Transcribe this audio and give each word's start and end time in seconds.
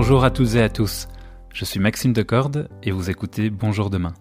Bonjour 0.00 0.22
à 0.22 0.30
toutes 0.30 0.54
et 0.54 0.62
à 0.62 0.68
tous. 0.68 1.08
Je 1.52 1.64
suis 1.64 1.80
Maxime 1.80 2.12
Decorde 2.12 2.68
et 2.84 2.92
vous 2.92 3.10
écoutez 3.10 3.50
Bonjour 3.50 3.90
demain, 3.90 4.14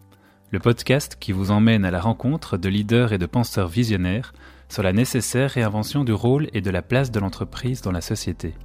le 0.50 0.58
podcast 0.58 1.18
qui 1.20 1.32
vous 1.32 1.52
emmène 1.52 1.86
à 1.86 1.92
la 1.92 2.02
rencontre 2.02 2.58
de 2.58 2.68
leaders 2.68 3.14
et 3.14 3.20
de 3.20 3.28
penseurs 3.28 3.68
visionnaires 3.68 4.34
sur 4.70 4.82
la 4.82 4.92
nécessaire 4.92 5.52
réinvention 5.52 6.04
du 6.04 6.14
rôle 6.14 6.48
et 6.54 6.62
de 6.62 6.72
la 6.72 6.82
place 6.82 7.12
de 7.12 7.20
l'entreprise 7.20 7.84
dans 7.84 7.92
la 7.92 8.02
société. 8.02 8.56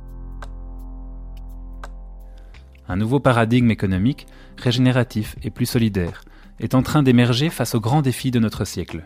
Un 2.89 2.97
nouveau 2.97 3.21
paradigme 3.21 3.71
économique, 3.71 4.27
régénératif 4.57 5.37
et 5.43 5.51
plus 5.51 5.67
solidaire, 5.67 6.25
est 6.61 6.75
en 6.75 6.83
train 6.83 7.03
d'émerger 7.03 7.51
face 7.51 7.75
aux 7.75 7.81
grands 7.81 8.01
défis 8.01 8.31
de 8.31 8.39
notre 8.39 8.65
siècle. 8.65 9.05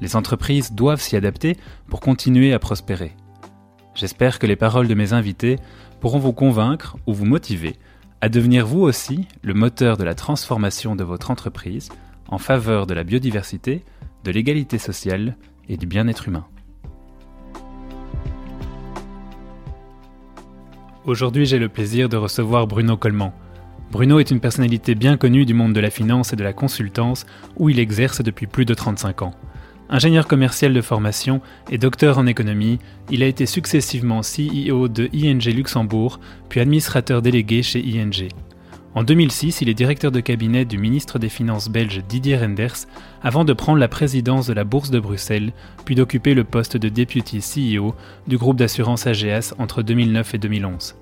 Les 0.00 0.14
entreprises 0.14 0.70
doivent 0.74 1.02
s'y 1.02 1.16
adapter 1.16 1.56
pour 1.88 1.98
continuer 1.98 2.52
à 2.52 2.60
prospérer. 2.60 3.16
J'espère 3.94 4.38
que 4.38 4.46
les 4.46 4.56
paroles 4.56 4.88
de 4.88 4.94
mes 4.94 5.12
invités 5.12 5.58
pourront 6.02 6.18
vous 6.18 6.32
convaincre 6.32 6.96
ou 7.06 7.14
vous 7.14 7.24
motiver 7.24 7.76
à 8.20 8.28
devenir 8.28 8.66
vous 8.66 8.80
aussi 8.80 9.28
le 9.42 9.54
moteur 9.54 9.96
de 9.96 10.02
la 10.02 10.16
transformation 10.16 10.96
de 10.96 11.04
votre 11.04 11.30
entreprise 11.30 11.90
en 12.26 12.38
faveur 12.38 12.88
de 12.88 12.94
la 12.94 13.04
biodiversité, 13.04 13.84
de 14.24 14.32
l'égalité 14.32 14.78
sociale 14.78 15.36
et 15.68 15.76
du 15.76 15.86
bien-être 15.86 16.26
humain. 16.26 16.44
Aujourd'hui, 21.04 21.46
j'ai 21.46 21.60
le 21.60 21.68
plaisir 21.68 22.08
de 22.08 22.16
recevoir 22.16 22.66
Bruno 22.66 22.96
Coleman. 22.96 23.30
Bruno 23.92 24.18
est 24.18 24.32
une 24.32 24.40
personnalité 24.40 24.96
bien 24.96 25.16
connue 25.16 25.46
du 25.46 25.54
monde 25.54 25.72
de 25.72 25.78
la 25.78 25.90
finance 25.90 26.32
et 26.32 26.36
de 26.36 26.42
la 26.42 26.52
consultance 26.52 27.26
où 27.56 27.70
il 27.70 27.78
exerce 27.78 28.22
depuis 28.22 28.48
plus 28.48 28.64
de 28.64 28.74
35 28.74 29.22
ans. 29.22 29.34
Ingénieur 29.94 30.26
commercial 30.26 30.72
de 30.72 30.80
formation 30.80 31.42
et 31.70 31.76
docteur 31.76 32.16
en 32.16 32.26
économie, 32.26 32.78
il 33.10 33.22
a 33.22 33.26
été 33.26 33.44
successivement 33.44 34.22
CEO 34.22 34.88
de 34.88 35.10
ING 35.12 35.44
Luxembourg, 35.54 36.18
puis 36.48 36.60
administrateur 36.60 37.20
délégué 37.20 37.62
chez 37.62 37.80
ING. 37.80 38.30
En 38.94 39.02
2006, 39.02 39.60
il 39.60 39.68
est 39.68 39.74
directeur 39.74 40.10
de 40.10 40.20
cabinet 40.20 40.64
du 40.64 40.78
ministre 40.78 41.18
des 41.18 41.28
Finances 41.28 41.68
belge 41.68 42.02
Didier 42.08 42.38
Renders, 42.38 42.86
avant 43.22 43.44
de 43.44 43.52
prendre 43.52 43.78
la 43.78 43.88
présidence 43.88 44.46
de 44.46 44.54
la 44.54 44.64
Bourse 44.64 44.88
de 44.88 44.98
Bruxelles, 44.98 45.52
puis 45.84 45.94
d'occuper 45.94 46.32
le 46.32 46.44
poste 46.44 46.78
de 46.78 46.88
Deputy 46.88 47.40
CEO 47.40 47.94
du 48.26 48.38
groupe 48.38 48.56
d'assurance 48.56 49.06
AGS 49.06 49.52
entre 49.58 49.82
2009 49.82 50.36
et 50.36 50.38
2011. 50.38 50.94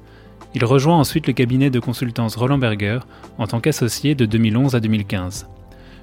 Il 0.57 0.65
rejoint 0.65 0.99
ensuite 0.99 1.29
le 1.29 1.33
cabinet 1.33 1.71
de 1.71 1.79
consultance 1.79 2.35
Roland 2.35 2.59
Berger 2.59 2.99
en 3.39 3.47
tant 3.47 3.61
qu'associé 3.61 4.17
de 4.17 4.27
2011 4.27 4.75
à 4.75 4.81
2015. 4.81 5.47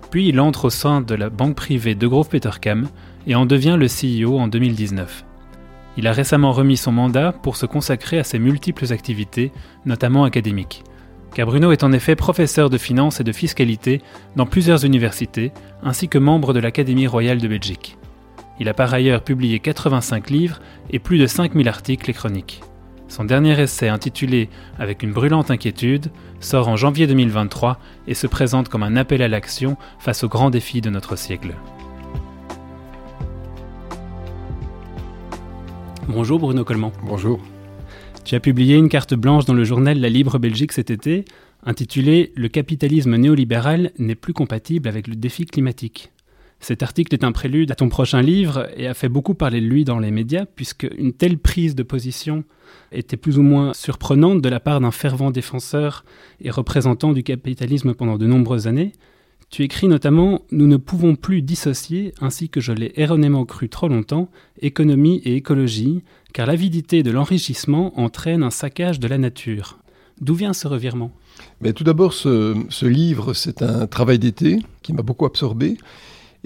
Puis 0.10 0.30
il 0.30 0.40
entre 0.40 0.66
au 0.66 0.70
sein 0.70 1.02
de 1.02 1.16
la 1.16 1.30
banque 1.30 1.56
privée 1.56 1.96
de 1.96 2.08
Grove 2.08 2.30
Petercam 2.30 2.88
et 3.26 3.36
en 3.36 3.46
devient 3.46 3.78
le 3.78 3.88
CEO 3.88 4.40
en 4.40 4.48
2019. 4.48 5.26
Il 5.98 6.08
a 6.08 6.14
récemment 6.14 6.54
remis 6.54 6.78
son 6.78 6.92
mandat 6.92 7.32
pour 7.32 7.58
se 7.58 7.66
consacrer 7.66 8.20
à 8.20 8.24
ses 8.24 8.40
multiples 8.40 8.94
activités, 8.94 9.52
notamment 9.86 10.24
académiques. 10.24 10.84
Car 11.34 11.48
Bruno 11.48 11.72
est 11.72 11.84
en 11.84 11.92
effet 11.92 12.16
professeur 12.16 12.70
de 12.70 12.78
finance 12.78 13.20
et 13.20 13.24
de 13.24 13.32
fiscalité 13.32 14.02
dans 14.36 14.46
plusieurs 14.46 14.86
universités, 14.86 15.52
ainsi 15.84 16.08
que 16.08 16.18
membre 16.18 16.54
de 16.54 16.60
l'Académie 16.60 17.08
royale 17.08 17.40
de 17.40 17.48
Belgique. 17.48 17.98
Il 18.60 18.70
a 18.70 18.74
par 18.74 18.94
ailleurs 18.94 19.24
publié 19.24 19.60
85 19.60 20.30
livres 20.30 20.60
et 20.90 21.00
plus 21.00 21.18
de 21.18 21.28
5000 21.28 21.68
articles 21.68 22.10
et 22.10 22.14
chroniques. 22.14 22.62
Son 23.08 23.24
dernier 23.24 23.60
essai 23.60 23.88
intitulé 23.88 24.50
Avec 24.78 25.02
une 25.02 25.14
brûlante 25.14 25.50
inquiétude 25.50 26.12
sort 26.40 26.68
en 26.68 26.76
janvier 26.76 27.08
2023 27.08 27.80
et 28.08 28.14
se 28.14 28.28
présente 28.28 28.70
comme 28.70 28.84
un 28.84 28.96
appel 28.96 29.22
à 29.22 29.28
l'action 29.28 29.78
face 30.00 30.24
aux 30.24 30.30
grands 30.30 30.50
défis 30.50 30.82
de 30.82 30.90
notre 30.90 31.16
siècle. 31.16 31.56
Bonjour 36.08 36.40
Bruno 36.40 36.64
Coleman. 36.64 36.92
Bonjour. 37.04 37.40
Tu 38.24 38.36
as 38.36 38.40
publié 38.40 38.76
une 38.76 38.90
carte 38.90 39.14
blanche 39.14 39.46
dans 39.46 39.54
le 39.54 39.64
journal 39.64 40.00
La 40.00 40.10
Libre 40.10 40.38
Belgique 40.38 40.74
cet 40.74 40.90
été, 40.90 41.24
intitulée 41.66 42.34
Le 42.36 42.50
capitalisme 42.50 43.16
néolibéral 43.16 43.92
n'est 43.98 44.16
plus 44.16 44.34
compatible 44.34 44.90
avec 44.90 45.08
le 45.08 45.16
défi 45.16 45.46
climatique. 45.46 46.12
Cet 46.60 46.82
article 46.84 47.14
est 47.14 47.24
un 47.24 47.32
prélude 47.32 47.72
à 47.72 47.76
ton 47.76 47.88
prochain 47.88 48.22
livre 48.22 48.68
et 48.76 48.88
a 48.88 48.94
fait 48.94 49.10
beaucoup 49.10 49.36
parler 49.36 49.62
de 49.62 49.68
lui 49.68 49.86
dans 49.86 50.00
les 50.00 50.12
médias, 50.12 50.46
puisque 50.46 50.88
une 50.98 51.14
telle 51.14 51.38
prise 51.38 51.76
de 51.76 51.84
position 51.84 52.44
était 52.92 53.18
plus 53.18 53.38
ou 53.38 53.44
moins 53.44 53.74
surprenante 53.74 54.42
de 54.42 54.50
la 54.50 54.60
part 54.60 54.82
d'un 54.82 54.92
fervent 54.92 55.32
défenseur 55.32 56.04
et 56.42 56.50
représentant 56.50 57.14
du 57.14 57.24
capitalisme 57.24 57.94
pendant 57.94 58.18
de 58.18 58.26
nombreuses 58.26 58.68
années. 58.68 58.94
Tu 59.50 59.64
écris 59.64 59.88
notamment 59.88 60.42
Nous 60.52 60.68
ne 60.68 60.78
pouvons 60.78 61.16
plus 61.16 61.42
dissocier, 61.42 62.14
ainsi 62.20 62.50
que 62.50 62.60
je 62.60 62.74
l'ai 62.74 62.92
erronément 62.98 63.46
cru 63.46 63.70
trop 63.70 63.88
longtemps, 63.88 64.30
économie 64.62 65.22
et 65.24 65.36
écologie, 65.36 66.04
car 66.34 66.48
l'avidité 66.48 67.02
de 67.04 67.12
l'enrichissement 67.12 67.98
entraîne 68.00 68.44
un 68.44 68.50
saccage 68.50 69.00
de 69.00 69.08
la 69.08 69.18
nature. 69.18 69.78
D'où 70.20 70.34
vient 70.34 70.54
ce 70.54 70.68
revirement? 70.68 71.12
Tout 71.76 71.84
d'abord, 71.84 72.14
ce 72.14 72.86
livre, 72.86 73.34
c'est 73.34 73.62
un 73.62 73.88
travail 73.88 74.20
d'été 74.20 74.60
qui 74.82 74.92
m'a 74.92 75.04
beaucoup 75.04 75.26
absorbé 75.26 75.78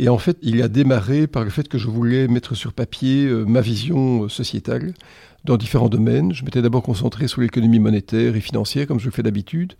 et 0.01 0.09
en 0.09 0.17
fait, 0.17 0.39
il 0.41 0.63
a 0.63 0.67
démarré 0.67 1.27
par 1.27 1.43
le 1.43 1.51
fait 1.51 1.67
que 1.67 1.77
je 1.77 1.87
voulais 1.87 2.27
mettre 2.27 2.55
sur 2.55 2.73
papier 2.73 3.27
euh, 3.27 3.45
ma 3.45 3.61
vision 3.61 4.23
euh, 4.23 4.29
sociétale 4.29 4.95
dans 5.45 5.57
différents 5.57 5.89
domaines. 5.89 6.33
Je 6.33 6.43
m'étais 6.43 6.63
d'abord 6.63 6.81
concentré 6.81 7.27
sur 7.27 7.39
l'économie 7.39 7.77
monétaire 7.77 8.35
et 8.35 8.41
financière, 8.41 8.87
comme 8.87 8.99
je 8.99 9.05
le 9.05 9.11
fais 9.11 9.21
d'habitude. 9.21 9.73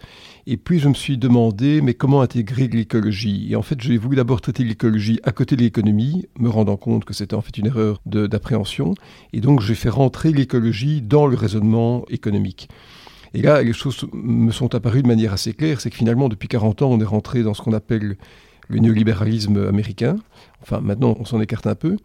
Et 0.46 0.58
puis, 0.58 0.78
je 0.78 0.90
me 0.90 0.94
suis 0.94 1.18
demandé, 1.18 1.82
mais 1.82 1.96
comment 1.96 2.22
intégrer 2.22 2.68
l'écologie? 2.68 3.48
Et 3.50 3.56
en 3.56 3.64
fait, 3.64 3.82
j'ai 3.82 3.98
voulu 3.98 4.16
d'abord 4.16 4.42
traiter 4.42 4.64
l'écologie 4.64 5.20
à 5.24 5.32
côté 5.32 5.56
de 5.56 5.64
l'économie, 5.64 6.28
me 6.38 6.50
rendant 6.50 6.78
compte 6.78 7.04
que 7.04 7.16
c'était 7.16 7.34
en 7.34 7.42
fait 7.42 7.58
une 7.58 7.66
erreur 7.66 8.00
d'appréhension. 8.06 8.94
Et 9.34 9.42
donc, 9.42 9.62
j'ai 9.62 9.74
fait 9.74 9.90
rentrer 9.90 10.32
l'écologie 10.32 11.02
dans 11.02 11.26
le 11.26 11.36
raisonnement 11.36 12.06
économique. 12.10 12.70
Et 13.34 13.42
là, 13.42 13.64
les 13.64 13.74
choses 13.74 14.06
me 14.14 14.52
sont 14.52 14.76
apparues 14.76 15.02
de 15.02 15.08
manière 15.08 15.34
assez 15.34 15.54
claire, 15.54 15.82
c'est 15.82 15.90
que 15.90 15.96
finalement, 15.96 16.30
depuis 16.30 16.48
40 16.48 16.84
ans, 16.84 16.92
on 16.92 17.00
est 17.00 17.06
rentré 17.06 17.42
dans 17.42 17.56
ce 17.56 17.64
qu'on 17.64 17.74
appelle 17.74 18.18
le 18.72 18.80
néolibéralisme 18.80 19.68
américain, 19.68 20.18
enfin 20.62 20.82
maintenant 20.82 21.16
on 21.20 21.26
s'en 21.26 21.42
écarte 21.42 21.68
un 21.68 21.76
peu, 21.76 21.98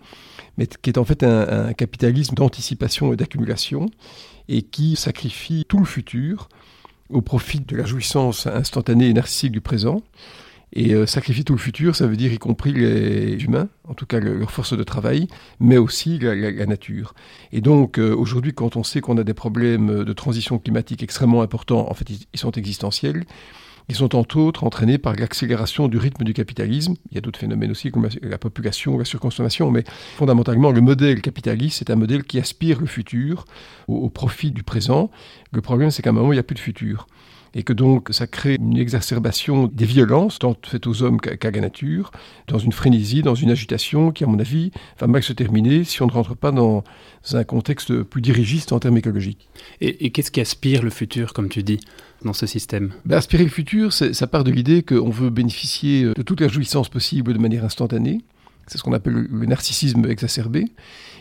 mais 0.58 0.66
qui 0.66 0.90
est 0.90 0.98
en 0.98 1.04
fait 1.04 1.22
un, 1.22 1.72
capitalisme 1.72 2.34
d'anticipation 2.34 3.12
et 3.12 3.16
d'accumulation, 3.16 3.86
et 4.48 4.62
qui 4.62 4.96
sacrifie 4.96 5.64
tout 5.68 5.78
le 5.78 5.84
futur 5.84 6.48
au 7.10 7.20
profit 7.20 7.60
de 7.60 7.76
la 7.76 7.84
jouissance 7.84 8.46
instantanée 8.46 9.08
et 9.08 9.14
narcissique 9.14 9.52
du 9.52 9.60
présent. 9.60 10.02
Et 10.72 10.94
euh, 10.94 11.06
sacrifier 11.06 11.44
tout 11.44 11.52
le 11.52 11.60
futur, 11.60 11.94
ça 11.94 12.08
veut 12.08 12.16
dire 12.16 12.32
y 12.32 12.38
compris 12.38 12.72
les 12.72 13.42
humains, 13.42 13.68
en 13.88 13.94
tout 13.94 14.04
cas 14.04 14.18
leur 14.18 14.50
force 14.50 14.76
de 14.76 14.82
travail, 14.82 15.28
mais 15.60 15.78
aussi 15.78 16.18
la, 16.18 16.66
nature. 16.66 17.14
Et 17.52 17.60
donc 17.60 17.98
euh, 17.98 18.14
aujourd'hui, 18.14 18.52
quand 18.52 18.74
on 18.74 18.82
sait 18.82 19.00
qu'on 19.00 19.16
a 19.16 19.22
des 19.22 19.32
problèmes 19.32 20.04
de 20.04 20.12
transition 20.12 20.58
climatique 20.58 21.04
extrêmement 21.04 21.42
importants, 21.42 21.88
en 21.88 21.94
fait 21.94 22.06
ils 22.10 22.38
sont 22.38 22.50
existentiels, 22.50 23.24
ils 23.88 23.94
sont 23.94 24.16
entre 24.16 24.38
autres 24.38 24.64
entraînés 24.64 24.98
par 24.98 25.14
l'accélération 25.14 25.86
du 25.86 25.96
rythme 25.96 26.24
du 26.24 26.34
capitalisme. 26.34 26.94
Il 27.10 27.14
y 27.14 27.18
a 27.18 27.20
d'autres 27.20 27.38
phénomènes 27.38 27.70
aussi 27.70 27.90
comme 27.90 28.08
la 28.20 28.38
population, 28.38 28.98
la 28.98 29.04
surconsommation, 29.04 29.70
mais 29.70 29.84
fondamentalement, 30.16 30.72
le 30.72 30.80
modèle 30.80 31.20
capitaliste, 31.20 31.78
c'est 31.78 31.90
un 31.90 31.96
modèle 31.96 32.24
qui 32.24 32.40
aspire 32.40 32.80
le 32.80 32.86
futur 32.86 33.44
au, 33.86 34.10
profit 34.10 34.50
du 34.50 34.64
présent. 34.64 35.10
Le 35.52 35.60
problème, 35.60 35.90
c'est 35.90 36.02
qu'à 36.02 36.10
un 36.10 36.14
moment, 36.14 36.32
il 36.32 36.36
n'y 36.36 36.40
a 36.40 36.44
plus 36.44 36.54
de 36.54 36.60
futur 36.60 37.06
et 37.56 37.62
que 37.62 37.72
donc 37.72 38.08
ça 38.10 38.26
crée 38.26 38.56
une 38.60 38.76
exacerbation 38.76 39.66
des 39.66 39.86
violences, 39.86 40.38
tant 40.38 40.54
faites 40.62 40.86
aux 40.86 41.02
hommes 41.02 41.18
qu'à 41.18 41.50
la 41.50 41.60
nature, 41.60 42.12
dans 42.48 42.58
une 42.58 42.70
frénésie, 42.70 43.22
dans 43.22 43.34
une 43.34 43.50
agitation 43.50 44.12
qui, 44.12 44.24
à 44.24 44.26
mon 44.26 44.38
avis, 44.38 44.72
va 45.00 45.06
mal 45.06 45.22
se 45.22 45.32
terminer 45.32 45.82
si 45.82 46.02
on 46.02 46.06
ne 46.06 46.12
rentre 46.12 46.36
pas 46.36 46.52
dans 46.52 46.84
un 47.32 47.44
contexte 47.44 48.02
plus 48.02 48.20
dirigiste 48.20 48.72
en 48.72 48.78
termes 48.78 48.98
écologiques. 48.98 49.48
Et, 49.80 50.10
qu'est-ce 50.10 50.30
qui 50.30 50.42
aspire 50.42 50.82
le 50.82 50.90
futur, 50.90 51.32
comme 51.32 51.48
tu 51.48 51.62
dis, 51.62 51.80
dans 52.22 52.34
ce 52.34 52.46
système? 52.46 52.92
Ben, 53.06 53.16
Aspirer 53.16 53.44
le 53.44 53.50
futur, 53.50 53.90
ça 53.94 54.26
part 54.26 54.44
de 54.44 54.50
l'idée 54.50 54.82
qu'on 54.82 55.08
veut 55.08 55.30
bénéficier 55.30 56.04
de 56.04 56.22
toute 56.22 56.42
la 56.42 56.48
jouissance 56.48 56.90
possible 56.90 57.32
de 57.32 57.38
manière 57.38 57.64
instantanée. 57.64 58.20
C'est 58.66 58.76
ce 58.76 58.82
qu'on 58.82 58.92
appelle 58.92 59.14
le 59.30 59.46
narcissisme 59.46 60.04
exacerbé 60.04 60.66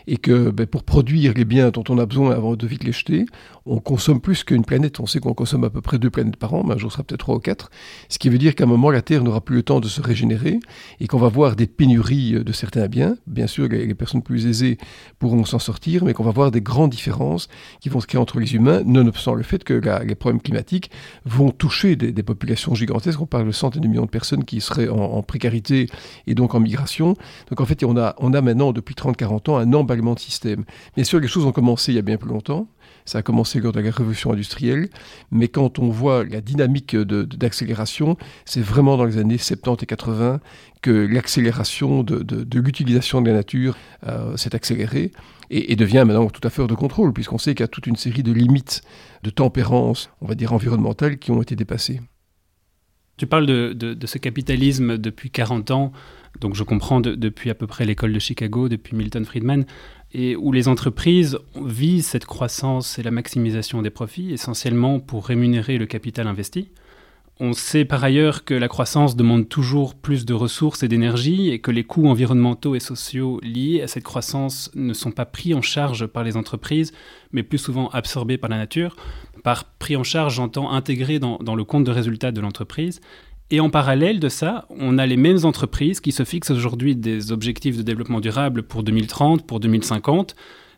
et 0.08 0.18
que 0.18 0.50
ben, 0.50 0.66
pour 0.66 0.84
produire 0.84 1.34
les 1.36 1.46
biens 1.46 1.72
dont 1.72 1.84
on 1.90 1.98
a 1.98 2.06
besoin 2.06 2.32
avant 2.32 2.56
de 2.56 2.68
vite 2.68 2.84
les 2.84 2.92
jeter, 2.92 3.26
on 3.66 3.80
consomme 3.80 4.22
plus 4.22 4.44
qu'une 4.44 4.64
planète. 4.64 5.00
On 5.00 5.06
sait 5.06 5.20
qu'on 5.20 5.34
consomme 5.34 5.64
à 5.64 5.70
peu 5.70 5.82
près 5.82 5.98
deux 5.98 6.10
planètes 6.10 6.36
par 6.36 6.54
an, 6.54 6.64
mais 6.64 6.76
un 6.76 6.78
jour 6.78 6.92
sera 6.92 7.04
peut-être 7.04 7.20
trois 7.20 7.36
ou 7.36 7.40
quatre. 7.40 7.72
Ce 8.10 8.20
qui 8.20 8.30
veut 8.30 8.38
dire 8.38 8.54
qu'à 8.54 8.66
un 8.66 8.68
moment, 8.68 8.92
la 8.92 9.02
Terre 9.02 9.24
n'aura 9.24 9.42
plus 9.42 9.56
le 9.56 9.64
temps 9.64 9.80
de 9.80 9.88
se 9.88 10.02
régénérer 10.02 10.60
et 11.00 11.08
qu'on 11.08 11.18
va 11.18 11.30
voir 11.30 11.56
des 11.56 11.66
pénuries 11.66 12.44
de 12.44 12.52
certains 12.52 12.88
biens. 12.88 13.18
Bien 13.26 13.48
sûr, 13.48 13.68
les, 13.68 13.96
personnes 13.96 14.22
plus 14.22 14.46
aisées 14.46 14.78
pourront 15.18 15.46
s'en 15.46 15.60
sortir, 15.60 16.06
mais 16.06 16.14
qu'on 16.14 16.24
va 16.24 16.32
voir 16.32 16.52
des 16.52 16.62
grandes 16.62 16.92
différences 16.92 17.48
qui 17.80 17.90
vont 17.90 18.00
se 18.00 18.08
créer 18.08 18.22
entre 18.22 18.40
les 18.40 18.54
humains, 18.54 18.84
nonobstant 18.86 19.34
le 19.34 19.44
fait 19.44 19.64
que 19.64 19.74
les 20.04 20.16
problèmes 20.16 20.42
climatiques 20.42 20.92
vont 21.26 21.50
toucher 21.50 21.96
des, 21.96 22.24
populations 22.24 22.76
gigantesques. 22.76 23.22
On 23.22 23.26
parle 23.26 23.48
de 23.48 23.52
centaines 23.52 23.82
de 23.82 23.88
millions 23.88 24.06
de 24.06 24.10
personnes 24.10 24.44
qui 24.44 24.62
seraient 24.62 24.90
en, 24.90 25.22
précarité 25.24 25.88
et 26.28 26.36
donc 26.36 26.54
en 26.54 26.60
migration. 26.60 27.16
Donc 27.50 27.62
en 27.62 27.66
fait, 27.66 27.84
on 27.84 27.98
a, 27.98 28.16
on 28.20 28.34
a 28.34 28.42
maintenant, 28.42 28.72
depuis 28.72 28.96
30-40 28.96 29.52
ans, 29.52 29.58
un 29.58 29.74
emballement 29.74 29.95
de 29.96 30.20
système. 30.20 30.66
Bien 30.96 31.04
sûr, 31.04 31.20
les 31.20 31.28
choses 31.28 31.46
ont 31.46 31.52
commencé 31.52 31.92
il 31.92 31.96
y 31.96 32.00
a 32.00 32.02
bien 32.02 32.18
plus 32.18 32.30
longtemps. 32.30 32.68
Ça 33.06 33.20
a 33.20 33.22
commencé 33.22 33.60
lors 33.60 33.72
de 33.72 33.80
la 33.80 33.92
révolution 33.92 34.32
industrielle, 34.32 34.90
mais 35.30 35.48
quand 35.48 35.78
on 35.78 35.90
voit 35.90 36.24
la 36.24 36.42
dynamique 36.42 36.96
d'accélération, 36.96 38.18
c'est 38.46 38.62
vraiment 38.62 38.98
dans 38.98 39.06
les 39.06 39.20
années 39.20 39.38
70 39.38 39.84
et 39.84 39.86
80 39.86 40.40
que 40.82 40.92
l'accélération 40.92 42.04
de, 42.04 42.60
l'utilisation 42.60 43.22
de 43.22 43.30
la 43.30 43.36
nature 43.36 43.76
euh, 44.08 44.36
s'est 44.38 44.56
accélérée 44.56 45.12
et, 45.52 45.76
devient 45.76 46.04
maintenant 46.06 46.30
tout 46.30 46.46
à 46.48 46.50
fait 46.50 46.62
hors 46.62 46.68
de 46.68 46.76
contrôle, 46.76 47.14
puisqu'on 47.14 47.38
sait 47.38 47.54
qu'il 47.54 47.64
y 47.64 47.66
a 47.66 47.68
toute 47.68 47.88
une 47.88 47.96
série 47.96 48.24
de 48.24 48.32
limites 48.32 48.82
de 49.24 49.30
tempérance, 49.30 50.10
on 50.22 50.26
va 50.26 50.36
dire 50.36 50.54
environnementale, 50.54 51.18
qui 51.18 51.32
ont 51.32 51.42
été 51.42 51.56
dépassées. 51.56 52.02
Tu 53.18 53.28
parles 53.28 53.46
de, 53.46 54.06
ce 54.06 54.18
capitalisme 54.18 54.98
depuis 54.98 55.30
40 55.30 55.72
ans, 55.72 55.92
donc 56.42 56.56
je 56.56 56.64
comprends 56.64 57.00
depuis 57.00 57.50
à 57.50 57.56
peu 57.56 57.66
près 57.66 57.86
l'école 57.86 58.12
de 58.12 58.20
Chicago, 58.20 58.68
depuis 58.68 58.96
Milton 58.96 59.24
Friedman, 59.24 59.66
et 60.14 60.36
où 60.36 60.52
les 60.52 60.68
entreprises 60.68 61.38
visent 61.56 62.08
cette 62.08 62.26
croissance 62.26 63.00
et 63.00 63.04
la 63.04 63.12
maximisation 63.12 63.82
des 63.82 63.90
profits 63.90 64.34
essentiellement 64.34 65.00
pour 65.00 65.26
rémunérer 65.28 65.78
le 65.78 65.86
capital 65.86 66.28
investi. 66.28 66.70
On 67.38 67.52
sait 67.52 67.84
par 67.84 68.02
ailleurs 68.02 68.46
que 68.46 68.54
la 68.54 68.70
croissance 68.70 69.18
demande 69.18 69.50
toujours 69.50 69.96
plus 69.96 70.24
de 70.24 70.34
ressources 70.34 70.84
et 70.84 70.88
d'énergie 70.88 71.50
et 71.50 71.60
que 71.60 71.70
les 71.70 71.84
coûts 71.84 72.08
environnementaux 72.08 72.76
et 72.76 72.80
sociaux 72.80 73.42
liés 73.44 73.82
à 73.82 73.90
cette 73.90 74.06
croissance 74.06 74.72
ne 74.74 74.94
sont 74.94 75.12
pas 75.12 75.26
pris 75.26 75.54
en 75.54 75.62
charge 75.62 76.06
par 76.08 76.24
les 76.24 76.38
entreprises, 76.38 76.94
mais 77.34 77.44
plus 77.44 77.58
souvent 77.58 77.90
absorbés 77.90 78.38
par 78.38 78.50
la 78.50 78.58
nature. 78.58 78.96
Par 79.46 79.66
pris 79.66 79.96
en 79.96 80.04
charge, 80.04 80.38
j'entends 80.38 80.72
intégré 80.72 81.20
dans, 81.20 81.38
dans 81.38 81.54
le 81.54 81.64
compte 81.64 81.84
de 81.84 81.92
résultat 81.92 82.32
de 82.32 82.42
l'entreprise. 82.42 83.00
Et 83.52 83.60
en 83.60 83.70
parallèle 83.70 84.20
de 84.20 84.28
ça, 84.28 84.66
on 84.72 84.98
a 84.98 85.06
les 85.06 85.18
mêmes 85.18 85.46
entreprises 85.46 86.00
qui 86.00 86.12
se 86.12 86.24
fixent 86.24 86.50
aujourd'hui 86.50 86.96
des 86.96 87.32
objectifs 87.32 87.78
de 87.78 87.84
développement 87.84 88.22
durable 88.22 88.64
pour 88.64 88.82
2030, 88.82 89.46
pour 89.46 89.60
2050, 89.60 90.36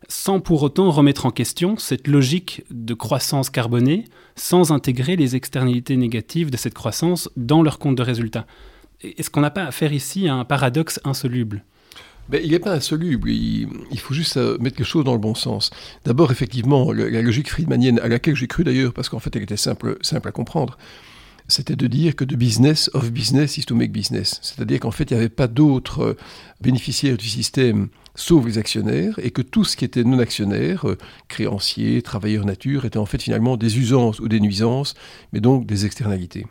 sans 0.09 0.41
pour 0.41 0.63
autant 0.63 0.91
remettre 0.91 1.25
en 1.25 1.31
question 1.31 1.77
cette 1.77 2.09
logique 2.09 2.65
de 2.69 2.93
croissance 2.93 3.49
carbonée, 3.49 4.03
sans 4.35 4.73
intégrer 4.73 5.15
les 5.15 5.37
externalités 5.37 5.95
négatives 5.95 6.51
de 6.51 6.57
cette 6.57 6.73
croissance 6.73 7.29
dans 7.37 7.63
leur 7.63 7.79
compte 7.79 7.95
de 7.95 8.03
résultat. 8.03 8.45
Est-ce 8.99 9.29
qu'on 9.29 9.39
n'a 9.39 9.49
pas 9.49 9.63
affaire 9.63 9.93
ici 9.93 10.27
à 10.27 10.35
un 10.35 10.43
paradoxe 10.43 10.99
insoluble 11.05 11.63
ben, 12.29 12.41
il 12.43 12.51
n'est 12.51 12.59
pas 12.59 12.73
insoluble, 12.73 13.29
il, 13.29 13.99
faut 13.99 14.13
juste 14.13 14.37
euh, 14.37 14.57
mettre 14.59 14.77
les 14.79 14.85
choses 14.85 15.05
dans 15.05 15.13
le 15.13 15.19
bon 15.19 15.35
sens. 15.35 15.69
D'abord, 16.05 16.31
effectivement, 16.31 16.91
la 16.91 17.21
logique 17.21 17.49
friedmanienne, 17.49 17.99
à 17.99 18.07
laquelle 18.07 18.35
j'ai 18.35 18.47
cru 18.47 18.63
d'ailleurs, 18.63 18.93
parce 18.93 19.09
qu'en 19.09 19.19
fait 19.19 19.35
elle 19.35 19.43
était 19.43 19.57
simple, 19.57 19.97
simple 20.01 20.27
à 20.27 20.31
comprendre, 20.31 20.77
c'était 21.47 21.77
de 21.77 21.87
dire 21.87 22.15
que 22.15 22.25
de 22.25 22.35
business 22.35 22.89
of 22.93 23.11
business 23.11 23.57
is 23.57 23.63
to 23.63 23.75
make 23.75 23.91
business. 23.91 24.39
C'est-à-dire 24.41 24.81
qu'en 24.81 24.91
fait, 24.91 25.09
il 25.11 25.13
n'y 25.13 25.19
avait 25.19 25.29
pas 25.29 25.47
d'autres 25.47 26.01
euh, 26.01 26.17
bénéficiaires 26.59 27.17
du 27.17 27.27
système 27.27 27.87
sauf 28.17 28.45
les 28.45 28.57
actionnaires, 28.57 29.19
et 29.19 29.29
que 29.29 29.43
tout 29.43 29.63
ce 29.63 29.77
qui 29.77 29.85
était 29.85 30.03
non 30.03 30.19
actionnaire, 30.19 30.89
euh, 30.89 30.97
créanciers, 31.29 32.01
travailleurs 32.01 32.45
nature, 32.45 32.83
était 32.83 32.97
en 32.97 33.05
fait 33.05 33.21
finalement 33.21 33.55
des 33.57 33.77
usances 33.77 34.19
ou 34.19 34.27
des 34.27 34.39
nuisances, 34.39 34.95
mais 35.31 35.39
donc 35.39 35.67
des 35.67 35.85
externalités. 35.85 36.47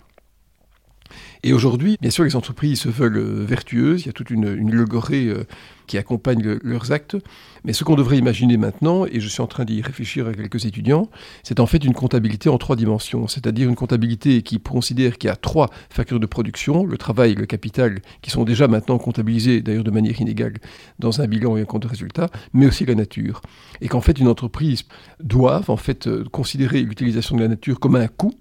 Et 1.42 1.52
aujourd'hui, 1.52 1.96
bien 2.00 2.10
sûr, 2.10 2.24
les 2.24 2.36
entreprises 2.36 2.80
se 2.80 2.88
veulent 2.88 3.18
euh, 3.18 3.44
vertueuses, 3.44 4.02
il 4.02 4.06
y 4.06 4.10
a 4.10 4.12
toute 4.12 4.30
une, 4.30 4.70
logorée 4.70 5.26
euh, 5.26 5.44
qui 5.86 5.98
accompagne 5.98 6.58
leurs 6.62 6.92
actes, 6.92 7.16
mais 7.64 7.72
ce 7.72 7.84
qu'on 7.84 7.94
devrait 7.94 8.18
imaginer 8.18 8.56
maintenant, 8.56 9.06
et 9.06 9.20
je 9.20 9.28
suis 9.28 9.40
en 9.40 9.46
train 9.46 9.64
d'y 9.64 9.82
réfléchir 9.82 10.26
avec 10.26 10.38
quelques 10.38 10.64
étudiants, 10.64 11.08
c'est 11.42 11.60
en 11.60 11.66
fait 11.66 11.84
une 11.84 11.94
comptabilité 11.94 12.48
en 12.48 12.58
trois 12.58 12.76
dimensions, 12.76 13.28
c'est-à-dire 13.28 13.68
une 13.68 13.76
comptabilité 13.76 14.42
qui 14.42 14.60
considère 14.60 15.18
qu'il 15.18 15.28
y 15.28 15.32
a 15.32 15.36
trois 15.36 15.70
facteurs 15.90 16.20
de 16.20 16.26
production, 16.26 16.84
le 16.84 16.98
travail, 16.98 17.34
le 17.34 17.46
capital, 17.46 18.00
qui 18.22 18.30
sont 18.30 18.44
déjà 18.44 18.68
maintenant 18.68 18.98
comptabilisés 18.98 19.60
d'ailleurs 19.60 19.84
de 19.84 19.90
manière 19.90 20.20
inégale 20.20 20.54
dans 20.98 21.20
un 21.20 21.26
bilan 21.26 21.56
et 21.56 21.62
un 21.62 21.64
compte 21.64 21.82
de 21.82 21.88
résultat, 21.88 22.28
mais 22.52 22.66
aussi 22.66 22.84
la 22.84 22.94
nature. 22.94 23.40
Et 23.80 23.88
qu'en 23.88 24.00
fait 24.00 24.18
une 24.18 24.28
entreprise 24.28 24.84
doit 25.20 25.62
en 25.68 25.76
fait 25.76 26.06
euh, 26.06 26.24
considérer 26.30 26.82
l'utilisation 26.82 27.36
de 27.36 27.42
la 27.42 27.48
nature 27.48 27.78
comme 27.80 27.96
un 27.96 28.08
coût, 28.08 28.32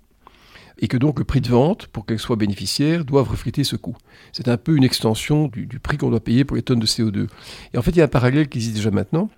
et 0.80 0.88
que 0.88 0.98
donc 0.98 1.20
le 1.20 1.26
prix 1.26 1.42
de 1.42 1.48
vente, 1.48 1.88
pour 1.88 2.06
qu'elle 2.06 2.20
soit 2.20 2.36
bénéficiaire, 2.36 3.06
doit 3.06 3.24
refléter 3.24 3.64
ce 3.64 3.76
coût. 3.76 3.96
C'est 4.32 4.48
un 4.48 4.58
peu 4.58 4.76
une 4.76 4.84
extension 4.84 5.48
du, 5.48 5.80
prix 5.80 5.98
qu'on 5.98 6.10
doit 6.10 6.24
payer 6.24 6.44
pour 6.44 6.56
les 6.56 6.64
tonnes 6.64 6.80
de 6.80 6.86
CO2. 6.86 7.28
Et 7.74 7.78
en 7.78 7.82
fait, 7.82 7.92
il 7.92 7.98
y 7.98 8.02
a 8.02 8.06
un 8.06 8.10
parallèle 8.10 8.50
qui 8.50 8.58
existe 8.58 8.76
déjà 8.76 8.92
maintenant. 8.92 9.30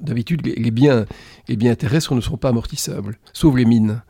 D'habitude, 0.00 0.44
les, 0.44 0.70
biens, 0.70 1.06
les 1.48 1.56
biens 1.56 1.74
terrestres 1.74 2.14
ne 2.14 2.20
sont 2.20 2.36
pas 2.36 2.48
amortissables, 2.48 3.18
sauf 3.32 3.54
les 3.54 3.64
mines. 3.64 4.02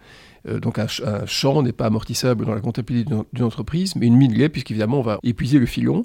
Euh, 0.48 0.60
donc 0.60 0.78
un, 0.78 0.86
champ 1.26 1.62
n'est 1.62 1.72
pas 1.72 1.86
amortissable 1.86 2.46
dans 2.46 2.54
la 2.54 2.60
comptabilité 2.60 3.14
d'une 3.32 3.44
entreprise, 3.44 3.96
mais 3.96 4.06
une 4.06 4.16
mine 4.16 4.32
l'est, 4.32 4.48
puisqu'évidemment 4.48 5.00
on 5.00 5.02
va 5.02 5.18
épuiser 5.22 5.58
le 5.58 5.66
filon. 5.66 6.04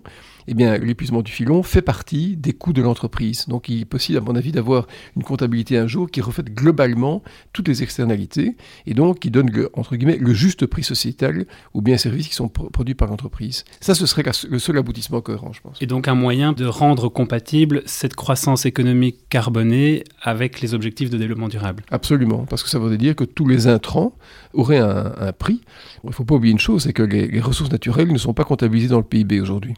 Eh 0.49 0.53
bien, 0.53 0.77
l'épuisement 0.77 1.21
du 1.21 1.31
filon 1.31 1.61
fait 1.61 1.81
partie 1.81 2.37
des 2.37 2.53
coûts 2.53 2.71
de 2.71 2.81
l'entreprise. 2.81 3.47
Donc 3.47 3.67
il 3.67 3.81
est 3.81 3.85
possible, 3.85 4.17
à 4.19 4.21
mon 4.21 4.35
avis, 4.35 4.53
d'avoir 4.53 4.87
une 5.17 5.23
comptabilité 5.23 5.77
un 5.77 5.87
jour 5.87 6.09
qui 6.09 6.21
reflète 6.21 6.53
globalement 6.53 7.21
toutes 7.51 7.67
les 7.67 7.83
externalités, 7.83 8.55
et 8.85 8.93
donc 8.93 9.19
qui 9.19 9.29
donne, 9.29 9.51
le, 9.51 9.69
entre 9.73 9.97
guillemets, 9.97 10.17
le 10.17 10.33
juste 10.33 10.65
prix 10.65 10.83
sociétal 10.83 11.45
aux 11.73 11.81
biens 11.81 11.95
et 11.95 11.97
services 11.97 12.29
qui 12.29 12.35
sont 12.35 12.47
produits 12.47 12.95
par 12.95 13.09
l'entreprise. 13.09 13.65
Ça, 13.81 13.93
ce 13.93 14.05
serait 14.05 14.23
le 14.49 14.59
seul 14.59 14.77
aboutissement 14.77 15.19
cohérent, 15.19 15.51
je 15.51 15.59
pense. 15.59 15.77
Et 15.81 15.85
donc 15.85 16.07
un 16.07 16.15
moyen 16.15 16.53
de 16.53 16.65
rendre 16.65 17.09
compatible 17.09 17.81
cette 17.85 18.15
croissance 18.15 18.65
économique 18.65 19.27
carbonée 19.29 20.03
avec 20.21 20.61
les 20.61 20.73
objectifs 20.73 21.09
de 21.09 21.17
développement 21.17 21.47
durable? 21.49 21.83
Absolument, 21.91 22.45
parce 22.45 22.63
que 22.63 22.69
ça 22.69 22.79
veut 22.79 22.97
dire 22.97 23.15
que 23.15 23.23
tous 23.23 23.47
les 23.47 23.67
intrants 23.67 24.13
aurait 24.53 24.79
un, 24.79 25.31
prix. 25.37 25.61
Il 26.03 26.07
ne 26.07 26.13
faut 26.13 26.25
pas 26.25 26.35
oublier 26.35 26.51
une 26.51 26.59
chose, 26.59 26.83
c'est 26.83 26.93
que 26.93 27.03
les, 27.03 27.39
ressources 27.39 27.71
naturelles 27.71 28.11
ne 28.11 28.17
sont 28.17 28.33
pas 28.33 28.43
comptabilisées 28.43 28.89
dans 28.89 28.97
le 28.97 29.03
PIB 29.03 29.39
aujourd'hui 29.39 29.75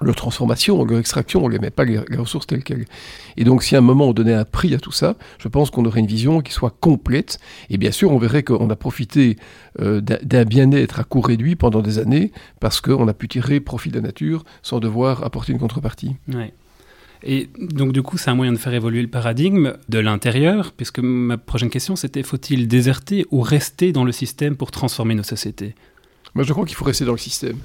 leur 0.00 0.14
transformation, 0.14 0.84
leur 0.84 1.00
extraction, 1.00 1.44
on 1.44 1.48
ne 1.48 1.52
les 1.54 1.58
met 1.58 1.70
pas 1.70 1.84
les, 1.84 1.98
ressources 2.16 2.46
telles 2.46 2.62
quelles. 2.62 2.84
Et 3.36 3.44
donc, 3.44 3.62
si 3.62 3.74
à 3.74 3.78
un 3.78 3.82
moment 3.82 4.06
on 4.06 4.12
donnait 4.12 4.34
un 4.34 4.44
prix 4.44 4.74
à 4.74 4.78
tout 4.78 4.92
ça, 4.92 5.16
je 5.38 5.48
pense 5.48 5.70
qu'on 5.70 5.84
aurait 5.84 6.00
une 6.00 6.06
vision 6.06 6.40
qui 6.40 6.52
soit 6.52 6.74
complète. 6.80 7.38
Et 7.68 7.78
bien 7.78 7.90
sûr, 7.90 8.12
on 8.12 8.18
verrait 8.18 8.42
qu'on 8.42 8.70
a 8.70 8.76
profité 8.76 9.36
euh, 9.80 10.00
d'un 10.00 10.44
bien-être 10.44 11.00
à 11.00 11.04
coût 11.04 11.20
réduit 11.20 11.56
pendant 11.56 11.82
des 11.82 11.98
années 11.98 12.32
parce 12.60 12.80
qu'on 12.80 13.08
a 13.08 13.12
pu 13.12 13.28
tirer 13.28 13.60
profit 13.60 13.90
de 13.90 13.96
la 13.96 14.02
nature 14.02 14.44
sans 14.62 14.78
devoir 14.78 15.24
apporter 15.24 15.52
une 15.52 15.58
contrepartie. 15.58 16.14
Et 17.22 17.50
donc 17.58 17.92
du 17.92 18.02
coup, 18.02 18.18
c'est 18.18 18.30
un 18.30 18.34
moyen 18.34 18.52
de 18.52 18.58
faire 18.58 18.74
évoluer 18.74 19.02
le 19.02 19.08
paradigme 19.08 19.74
de 19.88 19.98
l'intérieur, 19.98 20.72
puisque 20.72 21.00
ma 21.00 21.38
prochaine 21.38 21.70
question, 21.70 21.96
c'était 21.96 22.22
faut-il 22.22 22.68
déserter 22.68 23.26
ou 23.30 23.40
rester 23.40 23.92
dans 23.92 24.04
le 24.04 24.12
système 24.12 24.56
pour 24.56 24.70
transformer 24.70 25.14
nos 25.14 25.22
sociétés? 25.22 25.74
Moi, 26.34 26.44
je 26.44 26.52
crois 26.52 26.64
qu'il 26.64 26.76
faut 26.76 26.84
rester 26.84 27.04
dans 27.04 27.12
le 27.12 27.18
système. 27.18 27.58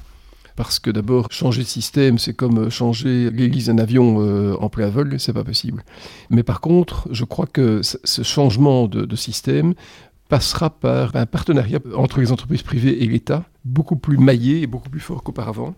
Parce 0.55 0.77
que 0.77 0.91
d'abord, 0.91 1.27
changer 1.31 1.63
de 1.63 1.67
système, 1.67 2.19
c'est 2.19 2.35
comme 2.35 2.69
changer 2.69 3.31
l'hélice 3.31 3.65
d'un 3.65 3.79
avion 3.79 4.21
euh, 4.21 4.55
en 4.59 4.69
plein 4.69 4.87
vol, 4.87 5.19
c'est 5.19 5.33
pas 5.33 5.43
possible. 5.43 5.83
Mais 6.29 6.43
par 6.43 6.61
contre, 6.61 7.07
je 7.11 7.25
crois 7.25 7.47
que 7.47 7.81
ce 7.81 8.21
changement 8.21 8.87
de 8.87 9.15
système 9.15 9.73
passera 10.29 10.69
par 10.69 11.15
un 11.15 11.25
partenariat 11.25 11.79
entre 11.95 12.19
les 12.19 12.31
entreprises 12.31 12.63
privées 12.63 13.03
et 13.03 13.07
l'État, 13.07 13.45
beaucoup 13.65 13.95
plus 13.95 14.17
maillé 14.17 14.61
et 14.61 14.67
beaucoup 14.67 14.89
plus 14.89 14.99
fort 14.99 15.21
qu'auparavant. 15.21 15.75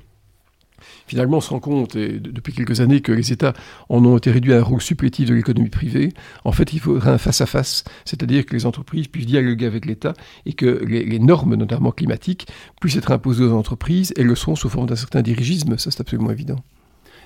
Finalement, 1.07 1.37
on 1.37 1.41
se 1.41 1.53
compte, 1.55 1.95
depuis 1.97 2.53
quelques 2.53 2.81
années, 2.81 3.01
que 3.01 3.11
les 3.11 3.31
États 3.31 3.53
en 3.89 4.03
ont 4.05 4.17
été 4.17 4.31
réduits 4.31 4.53
à 4.53 4.59
un 4.59 4.63
rôle 4.63 4.81
supplétif 4.81 5.29
de 5.29 5.35
l'économie 5.35 5.69
privée. 5.69 6.13
En 6.43 6.51
fait, 6.51 6.73
il 6.73 6.79
faudrait 6.79 7.11
un 7.11 7.17
face-à-face, 7.17 7.83
c'est-à-dire 8.05 8.45
que 8.45 8.53
les 8.55 8.65
entreprises 8.65 9.07
puissent 9.07 9.27
dialoguer 9.27 9.65
avec 9.65 9.85
l'État 9.85 10.13
et 10.45 10.53
que 10.53 10.65
les, 10.65 11.19
normes, 11.19 11.55
notamment 11.55 11.91
climatiques, 11.91 12.47
puissent 12.81 12.97
être 12.97 13.11
imposées 13.11 13.43
aux 13.43 13.53
entreprises. 13.53 14.13
et 14.17 14.23
le 14.23 14.35
sont 14.35 14.55
sous 14.55 14.69
forme 14.69 14.87
d'un 14.87 14.95
certain 14.95 15.21
dirigisme, 15.21 15.77
ça 15.77 15.91
c'est 15.91 16.01
absolument 16.01 16.31
évident. 16.31 16.57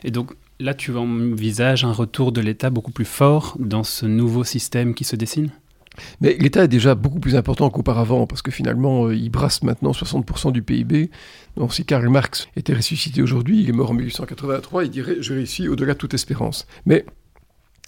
Et 0.04 0.12
donc 0.12 0.34
là, 0.60 0.74
tu 0.74 0.96
envisages 0.96 1.84
un 1.84 1.92
retour 1.92 2.32
de 2.32 2.42
l'État 2.42 2.70
beaucoup 2.70 2.92
plus 2.92 3.06
fort 3.06 3.58
dans 3.60 3.84
ce 3.84 4.06
nouveau 4.06 4.44
système 4.44 4.94
qui 4.94 5.04
se 5.04 5.16
dessine? 5.16 5.50
Mais 6.22 6.36
l'État 6.40 6.64
est 6.64 6.70
déjà 6.70 6.96
beaucoup 6.96 7.20
plus 7.20 7.36
important 7.36 7.70
qu'auparavant, 7.70 8.28
parce 8.28 8.42
que 8.42 8.52
finalement, 8.52 9.06
euh, 9.06 9.16
il 9.16 9.30
brasse 9.30 9.64
maintenant 9.64 9.92
60% 9.92 10.52
du 10.52 10.62
PIB. 10.62 11.10
Donc 11.58 11.74
si 11.74 11.86
Karl 11.86 12.08
Marx 12.10 12.48
était 12.56 12.74
ressuscité 12.74 13.22
aujourd'hui, 13.22 13.62
il 13.62 13.70
est 13.70 13.74
mort 13.74 13.92
en 13.92 13.94
1883, 13.94 14.86
il 14.86 14.90
dirait 14.90 15.18
«je 15.20 15.34
réussis 15.34 15.68
au-delà 15.68 15.94
de 15.94 15.98
toute 15.98 16.14
espérance». 16.14 16.68
Mais 16.86 17.06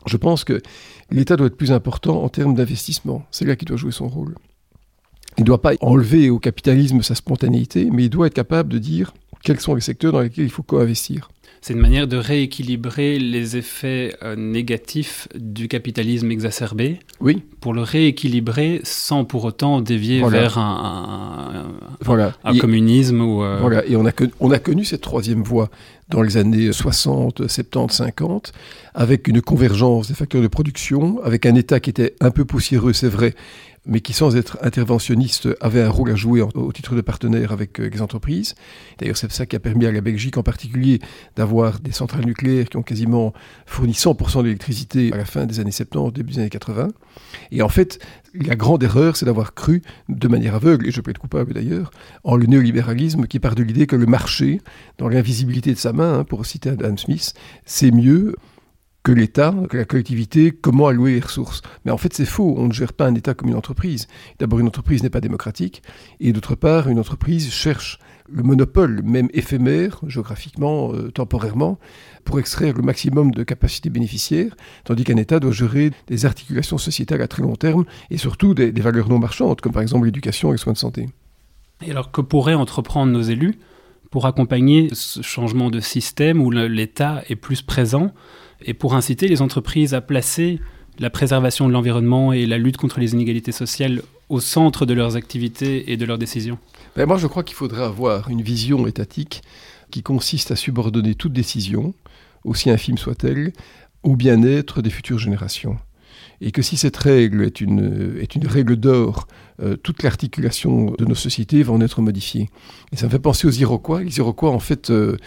je 0.06 0.18
pense 0.18 0.44
que 0.44 0.62
l'État 1.10 1.36
doit 1.36 1.48
être 1.48 1.58
plus 1.58 1.72
important 1.72 2.24
en 2.24 2.30
termes 2.30 2.56
d'investissement. 2.56 3.25
C'est 3.32 3.46
là 3.46 3.56
qu'il 3.56 3.68
doit 3.68 3.77
jouer 3.77 3.91
son 3.91 4.08
rôle. 4.08 4.36
Il 5.38 5.41
ne 5.41 5.46
doit 5.46 5.62
pas 5.62 5.74
enlever 5.82 6.30
au 6.30 6.39
capitalisme 6.39 7.01
sa 7.01 7.15
spontanéité, 7.15 7.89
mais 7.91 8.06
il 8.06 8.10
doit 8.10 8.27
être 8.27 8.34
capable 8.34 8.70
de 8.70 8.80
dire 8.80 9.13
quels 9.44 9.60
sont 9.60 9.75
les 9.75 9.82
secteurs 9.82 10.12
dans 10.12 10.22
lesquels 10.22 10.46
il 10.46 10.51
faut 10.51 10.63
co-investir 10.63 11.30
c'est 11.62 11.74
une 11.74 11.79
manière 11.79 12.08
de 12.08 12.17
rééquilibrer 12.17 13.20
les 13.20 13.55
effets 13.55 14.15
euh, 14.24 14.36
négatifs 14.36 15.27
du 15.36 15.67
capitalisme 15.67 16.31
exacerbé. 16.31 17.00
Oui. 17.20 17.43
Pour 17.60 17.74
le 17.74 17.81
rééquilibrer 17.81 18.81
sans 18.84 19.25
pour 19.25 19.43
autant 19.43 19.79
dévier 19.79 20.27
vers 20.27 20.58
un, 20.58 21.74
voilà. 22.01 22.34
un 22.43 22.58
communisme. 22.58 23.22
Ou, 23.22 23.43
euh, 23.43 23.60
Voilà, 23.62 23.86
et 23.86 23.96
on 23.96 24.08
a, 24.08 24.12
on 24.39 24.50
a 24.50 24.58
connu 24.58 24.86
cette 24.86 25.01
troisième 25.01 25.43
voie 25.43 25.70
dans 26.10 26.24
les 26.24 26.38
années 26.38 26.74
60, 26.74 27.48
70, 27.48 27.96
50, 27.96 28.53
avec 28.93 29.27
une 29.27 29.41
convergence 29.41 30.08
des 30.08 30.13
facteurs 30.13 30.41
de 30.41 30.48
production, 30.48 31.24
avec 31.24 31.46
un 31.46 31.55
État 31.55 31.79
qui 31.79 31.89
était 31.91 32.15
un 32.20 32.31
peu 32.31 32.43
poussiéreux, 32.43 32.93
c'est 32.93 33.08
vrai, 33.08 33.36
mais 33.86 34.00
qui, 34.00 34.13
sans 34.13 34.36
être 34.36 34.58
interventionniste, 34.62 35.48
avait 35.60 35.81
un 35.81 35.89
rôle 35.89 36.12
à 36.12 36.15
jouer 36.15 36.41
au 36.41 36.72
titre 36.72 36.96
de 36.96 37.01
partenaire 37.01 37.51
avec 37.51 37.79
euh, 37.79 37.89
les 37.89 38.01
entreprises. 38.01 38.53
D'ailleurs, 39.00 39.17
c'est 39.17 39.31
ça 39.31 39.46
qui 39.46 39.55
a 39.55 39.60
permis 39.60 39.86
à 39.86 39.91
la 39.91 40.01
Belgique 40.01 40.38
en 40.38 40.43
particulier 40.43 41.00
d'avoir 41.41 41.79
des 41.79 41.91
centrales 41.91 42.24
nucléaires 42.24 42.69
qui 42.69 42.77
ont 42.77 42.83
quasiment 42.83 43.33
fourni 43.65 43.93
100% 43.93 44.38
de 44.38 44.43
l'électricité 44.43 45.12
à 45.12 45.17
la 45.17 45.25
fin 45.25 45.48
des 45.48 45.60
années 45.60 45.71
70, 45.71 46.13
début 46.13 46.33
des 46.33 46.39
années 46.39 46.51
80. 46.51 46.89
Et 47.50 47.63
en 47.63 47.67
fait, 47.67 47.98
la 48.36 48.55
grande 48.55 48.83
erreur, 48.83 49.15
c'est 49.15 49.25
d'avoir 49.25 49.55
cru, 49.55 49.81
de 50.07 50.27
manière 50.27 50.53
aveugle, 50.53 50.88
et 50.88 50.91
je 50.91 51.01
peux 51.01 51.10
être 51.10 51.17
coupable 51.17 51.53
d'ailleurs, 51.53 51.89
en 52.24 52.36
le 52.36 52.45
néolibéralisme 52.45 53.25
qui 53.25 53.39
part 53.39 53.55
de 53.55 53.63
l'idée 53.63 53.88
que 53.88 53.95
le 53.95 54.05
marché, 54.05 54.62
dans 55.00 55.10
l'invisibilité 55.10 55.74
de 55.74 55.79
sa 55.79 55.93
main, 55.93 56.19
hein, 56.19 56.24
pour 56.25 56.45
citer 56.45 56.69
Adam 56.69 56.95
Smith, 56.95 57.33
c'est 57.65 57.89
mieux 57.89 58.36
que 59.01 59.12
l'État, 59.12 59.55
que 59.67 59.77
la 59.77 59.86
collectivité, 59.86 60.51
comment 60.51 60.86
allouer 60.86 61.15
les 61.15 61.21
ressources. 61.21 61.63
Mais 61.86 61.91
en 61.91 61.98
fait, 61.98 62.13
c'est 62.13 62.25
faux. 62.25 62.53
On 62.55 62.67
ne 62.67 62.71
gère 62.71 62.93
pas 62.93 63.07
un 63.07 63.15
État 63.15 63.33
comme 63.33 63.50
une 63.50 63.55
entreprise. 63.55 64.07
D'abord, 64.38 64.60
une 64.60 64.67
entreprise 64.67 65.01
n'est 65.01 65.10
pas 65.10 65.21
démocratique. 65.21 65.81
Et 66.19 66.33
d'autre 66.33 66.53
part, 66.53 66.88
une 66.88 67.00
entreprise 67.00 67.51
cherche 67.51 67.98
le 68.32 68.44
monopole, 68.44 69.02
même 69.04 69.30
éphémère, 69.34 70.00
géographiquement, 70.08 70.94
euh, 70.94 71.12
temporairement, 71.12 71.80
pour 72.24 72.40
extraire 72.40 72.76
le 72.76 72.84
maximum 72.84 73.32
de 73.32 73.44
capacités 73.44 73.90
bénéficiaires, 73.90 74.56
tandis 74.84 75.04
qu'un 75.04 75.18
État 75.18 75.40
doit 75.40 75.52
gérer 75.52 75.92
des 76.08 76.26
articulations 76.26 76.78
sociétales 76.78 77.22
à 77.22 77.28
très 77.28 77.42
long 77.42 77.56
terme 77.56 77.86
et 78.10 78.18
surtout 78.18 78.54
des, 78.54 78.72
des 78.72 78.82
valeurs 78.82 79.10
non 79.10 79.20
marchandes, 79.20 79.60
comme 79.62 79.74
par 79.74 79.82
exemple 79.82 80.06
l'éducation 80.06 80.50
et 80.50 80.54
les 80.54 80.58
soins 80.58 80.74
de 80.74 80.78
santé. 80.78 81.10
Et 81.86 81.92
alors, 81.92 82.12
que 82.12 82.22
pourraient 82.22 82.54
entreprendre 82.54 83.12
nos 83.12 83.22
élus 83.22 83.56
pour 84.12 84.26
accompagner 84.26 84.90
ce 84.94 85.22
changement 85.22 85.70
de 85.70 85.80
système 85.80 86.42
où 86.42 86.52
l'État 86.52 87.24
est 87.30 87.36
plus 87.36 87.62
présent 87.62 88.12
et 88.64 88.74
pour 88.74 88.94
inciter 88.94 89.28
les 89.28 89.42
entreprises 89.42 89.94
à 89.94 90.02
placer 90.02 90.60
la 91.00 91.10
préservation 91.10 91.68
de 91.68 91.74
l'environnement 91.74 92.34
et 92.34 92.46
la 92.46 92.58
lutte 92.58 92.78
contre 92.78 93.00
les 93.00 93.14
inégalités 93.14 93.54
sociales 93.54 94.02
au 94.30 94.40
centre 94.40 94.86
de 94.86 94.94
leurs 94.94 95.16
activités 95.16 95.92
et 95.92 95.98
de 95.98 96.06
leurs 96.06 96.18
décisions? 96.18 96.60
Ben 96.95 97.05
Moi, 97.05 97.17
je 97.17 97.27
crois 97.27 97.43
qu'il 97.43 97.55
faudrait 97.55 97.83
avoir 97.83 98.29
une 98.29 98.41
vision 98.41 98.88
étatique 98.88 99.41
qui 99.91 100.03
consiste 100.03 100.51
à 100.51 100.55
subordonner 100.55 101.15
toute 101.15 101.33
décision, 101.33 101.93
aussi 102.43 102.69
infime 102.69 102.98
soit-elle, 102.98 103.53
au 104.03 104.15
bien-être 104.15 104.81
des 104.81 104.89
futures 104.89 105.19
générations. 105.19 105.77
Et 106.39 106.51
que 106.51 106.62
si 106.62 106.75
cette 106.75 106.98
règle 106.98 107.43
est 107.43 107.62
une, 107.62 108.17
est 108.19 108.36
une 108.36 108.48
règle 108.48 108.75
d'or, 108.75 109.27
euh, 109.62 109.77
toute 109.77 110.01
l'articulation 110.01 110.91
de 110.98 111.05
nos 111.05 111.15
sociétés 111.15 111.62
va 111.62 111.74
en 111.74 111.81
être 111.81 112.01
modifiée. 112.01 112.50
Et 112.91 112.95
ça 112.95 113.05
me 113.05 113.12
fait 113.12 113.19
penser 113.19 113.48
aux 113.48 113.51
Iroquois. 113.51 114.01
Les 114.01 114.17
Iroquois, 114.17 114.50
en 114.50 114.60
fait, 114.60 114.89
euh, 114.89 115.17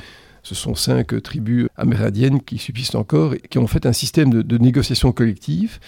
ce 0.42 0.54
sont 0.54 0.74
cinq 0.74 1.22
tribus 1.22 1.68
amérindiennes 1.76 2.40
qui 2.42 2.58
subsistent 2.58 2.96
encore 2.96 3.34
et 3.34 3.40
qui 3.48 3.58
ont 3.58 3.66
fait 3.66 3.86
un 3.86 3.92
système 3.92 4.42
de, 4.42 4.58
négociation 4.58 5.10
collective 5.12 5.78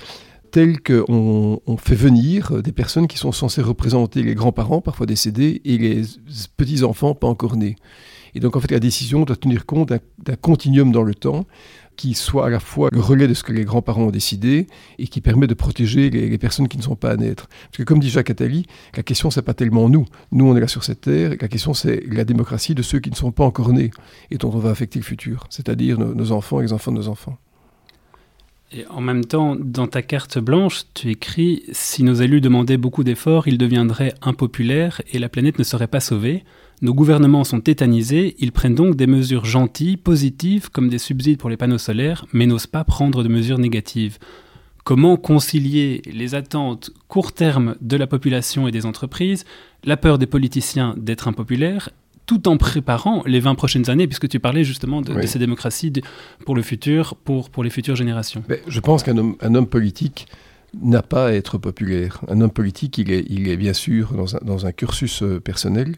tel 0.57 0.81
qu'on 0.81 1.61
on 1.67 1.77
fait 1.77 1.95
venir 1.95 2.63
des 2.63 2.73
personnes 2.73 3.09
qui 3.09 3.19
sont 3.19 3.31
censées 3.31 3.61
représenter 3.61 4.23
les 4.23 4.35
grands-parents, 4.35 4.81
parfois 4.81 5.05
décédés, 5.05 5.61
et 5.67 5.77
les 5.77 6.01
petits-enfants 6.57 7.15
pas 7.15 7.27
encore 7.27 7.59
nés. 7.59 7.77
Et 8.35 8.41
donc, 8.41 8.57
en 8.57 8.61
fait, 8.61 8.71
la 8.71 8.81
décision 8.81 9.25
doit 9.25 9.37
tenir 9.37 9.67
compte 9.67 9.91
d'un 9.91 10.37
continuum 10.41 10.93
dans 10.93 11.03
le 11.03 11.15
temps 11.15 11.45
qui 11.97 12.15
soit 12.15 12.47
à 12.47 12.49
la 12.49 12.59
fois 12.59 12.89
le 12.91 13.01
relais 13.01 13.29
de 13.29 13.35
ce 13.35 13.43
que 13.43 13.53
les 13.53 13.67
grands-parents 13.67 14.05
ont 14.05 14.11
décidé 14.11 14.67
et 14.99 15.09
qui 15.09 15.21
permet 15.21 15.47
de 15.47 15.53
protéger 15.53 16.09
les, 16.09 16.39
personnes 16.39 16.69
qui 16.69 16.79
ne 16.79 16.83
sont 16.83 16.97
pas 16.97 17.11
à 17.11 17.17
naître. 17.17 17.49
Parce 17.49 17.77
que 17.77 17.83
comme 17.83 17.99
dit 17.99 18.09
Jacques 18.09 18.31
Attali, 18.31 18.65
la 18.97 19.03
question 19.03 19.31
c'est 19.31 19.43
pas 19.43 19.53
tellement 19.53 19.91
nous. 19.91 20.07
Nous 20.33 20.47
on 20.47 20.57
est 20.57 20.61
là 20.61 20.69
sur 20.69 20.85
cette 20.85 21.03
terre, 21.03 21.35
la 21.39 21.49
question 21.49 21.75
c'est 21.75 22.03
la 22.07 22.25
démocratie 22.25 22.75
de 22.75 22.83
ceux 22.83 23.01
qui 23.01 23.11
ne 23.11 23.15
sont 23.15 23.33
pas 23.33 23.45
encore 23.45 23.75
nés 23.75 23.91
et 24.31 24.39
dont 24.39 24.51
on 24.55 24.59
va 24.59 24.71
affecter 24.71 24.99
le 24.99 25.05
futur, 25.05 25.47
c'est-à-dire 25.51 25.99
nos, 25.99 26.15
nos 26.15 26.33
enfants 26.33 26.61
et 26.61 26.65
les 26.65 26.73
enfants 26.75 26.93
de 26.93 26.99
nos 26.99 27.09
enfants. 27.09 27.39
Et 28.73 28.85
en 28.89 29.01
même 29.01 29.25
temps, 29.25 29.57
dans 29.59 29.87
ta 29.87 30.03
carte 30.03 30.39
blanche, 30.39 30.83
tu 30.93 31.11
écris 31.11 31.63
Si 31.71 32.03
nos 32.03 32.15
élus 32.15 32.41
demandaient 32.41 32.77
beaucoup 32.77 33.05
d'efforts, 33.05 33.47
ils 33.47 33.59
deviendraient 33.59 34.15
impopulaires 34.23 35.01
et 35.13 35.19
la 35.19 35.29
planète 35.29 35.59
ne 35.59 35.65
serait 35.65 35.87
pas 35.87 36.01
sauvée. 36.01 36.45
Nos 36.83 36.93
gouvernements 36.93 37.45
sont 37.45 37.61
tétanisés, 37.61 38.35
ils 38.39 38.53
prennent 38.53 38.75
donc 38.75 38.97
des 38.97 39.07
mesures 39.07 39.45
gentilles, 39.45 39.97
positives, 39.97 40.69
comme 40.71 40.89
des 40.89 40.99
subsides 40.99 41.39
pour 41.39 41.49
les 41.49 41.57
panneaux 41.57 41.79
solaires, 41.79 42.27
mais 42.33 42.47
n'osent 42.47 42.67
pas 42.67 42.85
prendre 42.85 43.23
de 43.23 43.29
mesures 43.29 43.59
négatives. 43.59 44.19
Comment 44.85 45.17
concilier 45.17 46.03
les 46.13 46.35
attentes 46.35 46.91
court 47.09 47.33
terme 47.33 47.77
de 47.81 47.97
la 47.97 48.07
population 48.07 48.69
et 48.69 48.73
des 48.73 48.85
entreprises, 48.85 49.45
la 49.85 49.97
peur 49.97 50.19
des 50.19 50.27
politiciens 50.27 50.95
d'être 50.99 51.29
impopulaires, 51.29 51.91
tout 52.26 52.49
en 52.49 52.56
préparant 52.56 53.23
les 53.25 53.40
20 53.40 53.54
prochaines 53.54 53.88
années, 53.88 54.06
puisque 54.06 54.28
tu 54.28 54.40
parlais 54.40 54.64
justement 54.64 55.00
de, 55.00 55.26
ces 55.26 55.38
démocraties 55.38 55.92
pour 56.45 56.54
le 56.54 56.62
futur, 56.62 57.14
pour, 57.14 57.50
pour 57.50 57.64
les 57.64 57.71
futures 57.71 57.97
générations 57.97 58.42
Je 58.66 58.80
pense 58.80 59.02
qu'un 59.02 59.16
homme, 59.16 59.37
un 59.40 59.54
homme 59.54 59.68
politique 59.68 60.26
n'a 60.83 61.02
pas 61.02 61.28
à 61.28 61.33
être 61.33 61.59
populaire. 61.59 62.21
Un 62.28 62.40
homme 62.40 62.50
politique, 62.50 62.99
il 62.99 63.11
est, 63.11 63.25
il 63.28 63.49
est 63.49 63.56
bien 63.56 63.73
sûr 63.73 64.12
dans 64.12 64.37
un, 64.37 64.40
dans 64.42 64.66
un 64.66 64.73
cursus 64.73 65.23
euh, 65.23 65.40
personnel, 65.40 65.97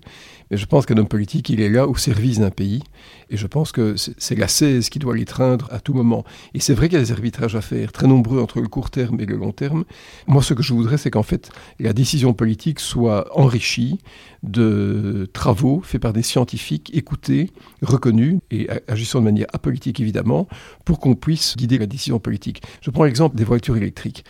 mais 0.50 0.56
je 0.56 0.66
pense 0.66 0.86
qu'un 0.86 0.96
homme 0.96 1.08
politique, 1.08 1.48
il 1.50 1.60
est 1.60 1.68
là 1.68 1.86
au 1.86 1.96
service 1.96 2.38
d'un 2.38 2.50
pays. 2.50 2.82
Et 3.30 3.36
je 3.36 3.46
pense 3.46 3.72
que 3.72 3.96
c'est 3.96 4.38
la 4.38 4.48
16 4.48 4.88
qui 4.88 4.98
doit 4.98 5.14
l'étreindre 5.14 5.68
à 5.70 5.80
tout 5.80 5.92
moment. 5.92 6.24
Et 6.54 6.60
c'est 6.60 6.74
vrai 6.74 6.88
qu'il 6.88 6.98
y 6.98 7.00
a 7.00 7.04
des 7.04 7.12
arbitrages 7.12 7.56
à 7.56 7.60
faire, 7.60 7.92
très 7.92 8.06
nombreux 8.06 8.40
entre 8.40 8.60
le 8.60 8.68
court 8.68 8.90
terme 8.90 9.20
et 9.20 9.26
le 9.26 9.36
long 9.36 9.52
terme. 9.52 9.84
Moi, 10.26 10.42
ce 10.42 10.54
que 10.54 10.62
je 10.62 10.72
voudrais, 10.72 10.96
c'est 10.96 11.10
qu'en 11.10 11.22
fait, 11.22 11.50
la 11.78 11.92
décision 11.92 12.32
politique 12.32 12.80
soit 12.80 13.36
enrichie 13.36 13.98
de 14.42 15.28
travaux 15.32 15.80
faits 15.82 16.00
par 16.00 16.12
des 16.12 16.22
scientifiques, 16.22 16.94
écoutés, 16.94 17.50
reconnus 17.82 18.38
et 18.50 18.68
agissant 18.86 19.20
de 19.20 19.24
manière 19.24 19.46
apolitique, 19.52 20.00
évidemment, 20.00 20.48
pour 20.84 21.00
qu'on 21.00 21.14
puisse 21.14 21.56
guider 21.56 21.78
la 21.78 21.86
décision 21.86 22.18
politique. 22.18 22.62
Je 22.80 22.90
prends 22.90 23.04
l'exemple 23.04 23.36
des 23.36 23.44
voitures 23.44 23.76
électriques. 23.76 24.24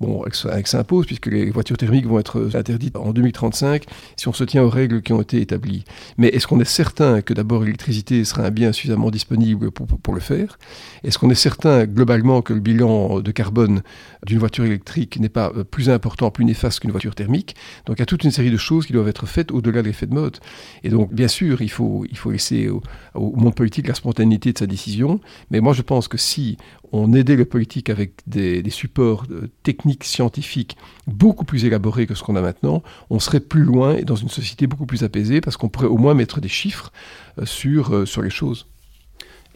Bon, 0.00 0.22
elle 0.24 0.66
s'impose 0.66 1.06
puisque 1.06 1.26
les 1.26 1.50
voitures 1.50 1.76
thermiques 1.76 2.06
vont 2.06 2.20
être 2.20 2.50
interdites 2.54 2.96
en 2.96 3.12
2035 3.12 3.84
si 4.16 4.28
on 4.28 4.32
se 4.32 4.44
tient 4.44 4.62
aux 4.62 4.68
règles 4.68 5.02
qui 5.02 5.12
ont 5.12 5.20
été 5.20 5.40
établies. 5.40 5.84
Mais 6.18 6.28
est-ce 6.28 6.46
qu'on 6.46 6.60
est 6.60 6.64
certain 6.64 7.20
que 7.20 7.34
d'abord 7.34 7.62
l'électricité 7.62 8.24
sera 8.24 8.44
un 8.44 8.50
bien 8.50 8.70
suffisamment 8.70 9.10
disponible 9.10 9.72
pour, 9.72 9.86
pour, 9.86 10.14
le 10.14 10.20
faire? 10.20 10.58
Est-ce 11.02 11.18
qu'on 11.18 11.30
est 11.30 11.34
certain 11.34 11.84
globalement 11.84 12.42
que 12.42 12.52
le 12.52 12.60
bilan 12.60 13.20
de 13.20 13.30
carbone 13.32 13.82
d'une 14.24 14.38
voiture 14.38 14.64
électrique 14.64 15.18
n'est 15.18 15.28
pas 15.28 15.52
plus 15.68 15.90
important, 15.90 16.30
plus 16.30 16.44
néfaste 16.44 16.78
qu'une 16.78 16.92
voiture 16.92 17.16
thermique? 17.16 17.56
Donc 17.86 17.96
il 17.98 18.00
y 18.00 18.02
a 18.02 18.06
toute 18.06 18.22
une 18.22 18.30
série 18.30 18.52
de 18.52 18.56
choses 18.56 18.86
qui 18.86 18.92
doivent 18.92 19.08
être 19.08 19.26
faites 19.26 19.50
au-delà 19.50 19.82
de 19.82 19.88
l'effet 19.88 20.06
de 20.06 20.14
mode. 20.14 20.38
Et 20.84 20.90
donc 20.90 21.12
bien 21.12 21.28
sûr, 21.28 21.60
il 21.60 21.70
faut, 21.70 22.04
il 22.08 22.16
faut 22.16 22.30
laisser 22.30 22.68
au, 22.68 22.82
au 23.14 23.34
monde 23.34 23.56
politique 23.56 23.88
la 23.88 23.94
spontanéité 23.94 24.52
de 24.52 24.58
sa 24.58 24.66
décision. 24.66 25.20
Mais 25.50 25.60
moi 25.60 25.72
je 25.72 25.82
pense 25.82 26.06
que 26.06 26.18
si 26.18 26.56
on 26.92 27.12
aidait 27.12 27.36
le 27.36 27.44
politique 27.44 27.90
avec 27.90 28.12
des, 28.26 28.62
supports 28.70 29.24
euh, 29.30 29.48
techniques, 29.62 30.04
scientifiques 30.04 30.76
beaucoup 31.06 31.44
plus 31.44 31.64
élaborés 31.64 32.06
que 32.06 32.14
ce 32.14 32.22
qu'on 32.22 32.36
a 32.36 32.40
maintenant, 32.40 32.82
on 33.10 33.18
serait 33.18 33.40
plus 33.40 33.64
loin 33.64 33.96
et 33.96 34.04
dans 34.04 34.16
une 34.16 34.28
société 34.28 34.66
beaucoup 34.66 34.86
plus 34.86 35.04
apaisée 35.04 35.40
parce 35.40 35.56
qu'on 35.56 35.68
pourrait 35.68 35.86
au 35.86 35.98
moins 35.98 36.14
mettre 36.14 36.40
des 36.40 36.48
chiffres 36.48 36.92
euh, 37.38 37.46
sur, 37.46 37.94
euh, 37.94 38.06
sur 38.06 38.22
les 38.22 38.30
choses. 38.30 38.66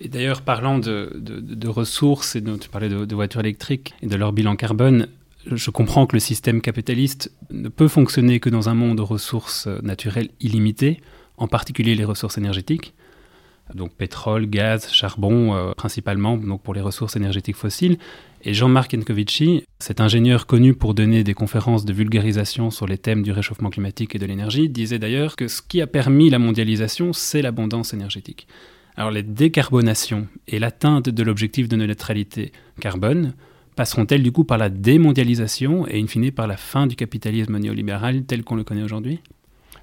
Et 0.01 0.09
d'ailleurs, 0.09 0.43
parlant 0.43 0.79
de, 0.79 1.69
ressources, 1.69 2.35
et 2.35 2.41
dont 2.41 2.59
tu 2.59 2.69
parlais 2.69 2.89
de, 2.89 3.15
voitures 3.15 3.41
électriques 3.41 3.95
et 4.03 4.07
de 4.07 4.17
leur 4.17 4.33
bilan 4.33 4.57
carbone, 4.57 5.07
je 5.47 5.71
comprends 5.71 6.07
que 6.07 6.17
le 6.17 6.21
système 6.21 6.61
capitaliste 6.61 7.31
ne 7.51 7.69
peut 7.69 7.89
fonctionner 7.89 8.41
que 8.41 8.51
dans 8.51 8.69
un 8.69 8.75
monde 8.75 8.97
de 8.97 9.03
ressources 9.03 9.69
naturelles 9.83 10.31
illimitées, 10.41 11.01
en 11.37 11.47
particulier 11.47 11.95
les 11.95 12.05
ressources 12.05 12.37
énergétiques 12.37 12.95
donc 13.75 13.93
pétrole, 13.95 14.47
gaz, 14.47 14.91
charbon 14.93 15.55
euh, 15.55 15.73
principalement, 15.73 16.39
pour 16.59 16.75
les 16.75 16.81
ressources 16.81 17.17
énergétiques 17.17 17.57
fossiles. 17.57 17.99
Et 18.45 18.55
Jean-Marc 18.55 18.95
Enkovici, 18.95 19.65
cet 19.79 20.01
ingénieur 20.01 20.47
connu 20.47 20.75
pour 20.75 20.95
donner 20.95 21.23
des 21.23 21.35
conférences 21.35 21.85
de 21.85 21.93
vulgarisation 21.93 22.71
sur 22.71 22.87
les 22.87 22.99
thèmes 22.99 23.23
du 23.23 23.33
réchauffement 23.33 23.71
climatique 23.71 24.15
et 24.15 24.19
de 24.19 24.27
l'énergie, 24.27 24.69
disait 24.69 24.99
d'ailleurs 24.99 25.37
que 25.37 25.49
ce 25.49 25.63
qui 25.63 25.81
a 25.81 25.87
permis 25.87 26.29
la 26.29 26.39
mondialisation, 26.39 27.13
c'est 27.13 27.43
l'abondance 27.43 27.95
énergétique. 27.95 28.49
Alors 28.97 29.11
les 29.11 29.23
décarbonations 29.23 30.27
et 30.49 30.59
l'atteinte 30.59 31.09
de 31.09 31.23
l'objectif 31.23 31.69
de 31.69 31.77
neutralité 31.77 32.53
carbone 32.81 33.35
passeront-elles 33.77 34.23
du 34.23 34.33
coup 34.33 34.45
par 34.45 34.59
la 34.59 34.69
démondialisation 34.69 35.87
et 35.89 36.01
in 36.01 36.07
fine 36.07 36.31
par 36.31 36.47
la 36.47 36.57
fin 36.57 36.87
du 36.87 36.97
capitalisme 36.97 37.57
néolibéral 37.59 38.25
tel 38.25 38.45
qu'on 38.45 38.57
le 38.57 38.65
connaît 38.65 38.83
aujourd'hui? 38.83 39.21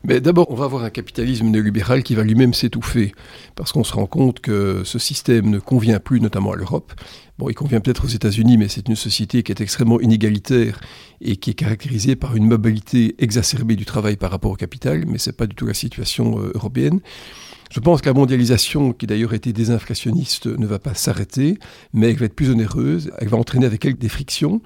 Mais 0.04 0.22
d'abord, 0.22 0.50
on 0.50 0.56
va 0.56 0.66
avoir 0.66 0.84
un 0.84 0.90
capitalisme 0.90 1.48
néolibéral 1.48 2.04
qui 2.04 2.16
va 2.16 2.24
lui-même 2.24 2.54
s'étouffer, 2.54 3.14
parce 3.56 3.72
qu'on 3.72 3.84
se 3.84 3.94
rend 3.94 4.06
compte 4.06 4.40
que 4.40 4.84
ce 4.86 5.00
système 5.00 5.50
ne 5.50 5.60
convient 5.60 6.00
plus, 6.00 6.22
notamment 6.22 6.54
à 6.54 6.56
l'Europe. 6.56 6.94
Bon, 7.38 7.50
il 7.50 7.54
convient 7.54 7.80
peut-être 7.80 8.06
aux 8.06 8.10
États-Unis, 8.10 8.58
mais 8.58 8.68
c'est 8.68 8.88
une 8.88 8.96
société 8.96 9.44
qui 9.44 9.52
est 9.52 9.62
extrêmement 9.62 10.00
inégalitaire 10.00 10.80
et 11.22 11.38
qui 11.38 11.52
est 11.52 11.54
caractérisée 11.54 12.16
par 12.16 12.36
une 12.36 12.48
mobilité 12.48 13.16
exacerbée 13.20 13.76
du 13.76 13.86
travail 13.86 14.18
par 14.18 14.32
rapport 14.32 14.52
au 14.52 14.56
capital, 14.56 15.06
mais 15.08 15.18
ce 15.18 15.30
n'est 15.30 15.36
pas 15.36 15.48
du 15.48 15.56
tout 15.56 15.66
la 15.66 15.74
situation 15.74 16.40
euh, 16.40 16.52
européenne. 16.56 17.00
Je 17.70 17.80
pense 17.80 18.02
que 18.02 18.08
la 18.08 18.14
mondialisation, 18.14 18.94
qui 18.94 19.06
d'ailleurs 19.06 19.34
été 19.34 19.54
désinflationniste, 19.54 20.48
ne 20.48 20.66
va 20.66 20.80
pas 20.80 20.96
s'arrêter, 20.96 21.60
mais 21.94 22.10
elle 22.10 22.18
va 22.18 22.26
être 22.26 22.34
plus 22.34 22.50
onéreuse, 22.50 23.12
elle 23.20 23.28
va 23.28 23.38
entraîner 23.38 23.68
avec 23.68 23.86
elle 23.86 23.96
des 23.96 24.10
frictions. 24.10 24.62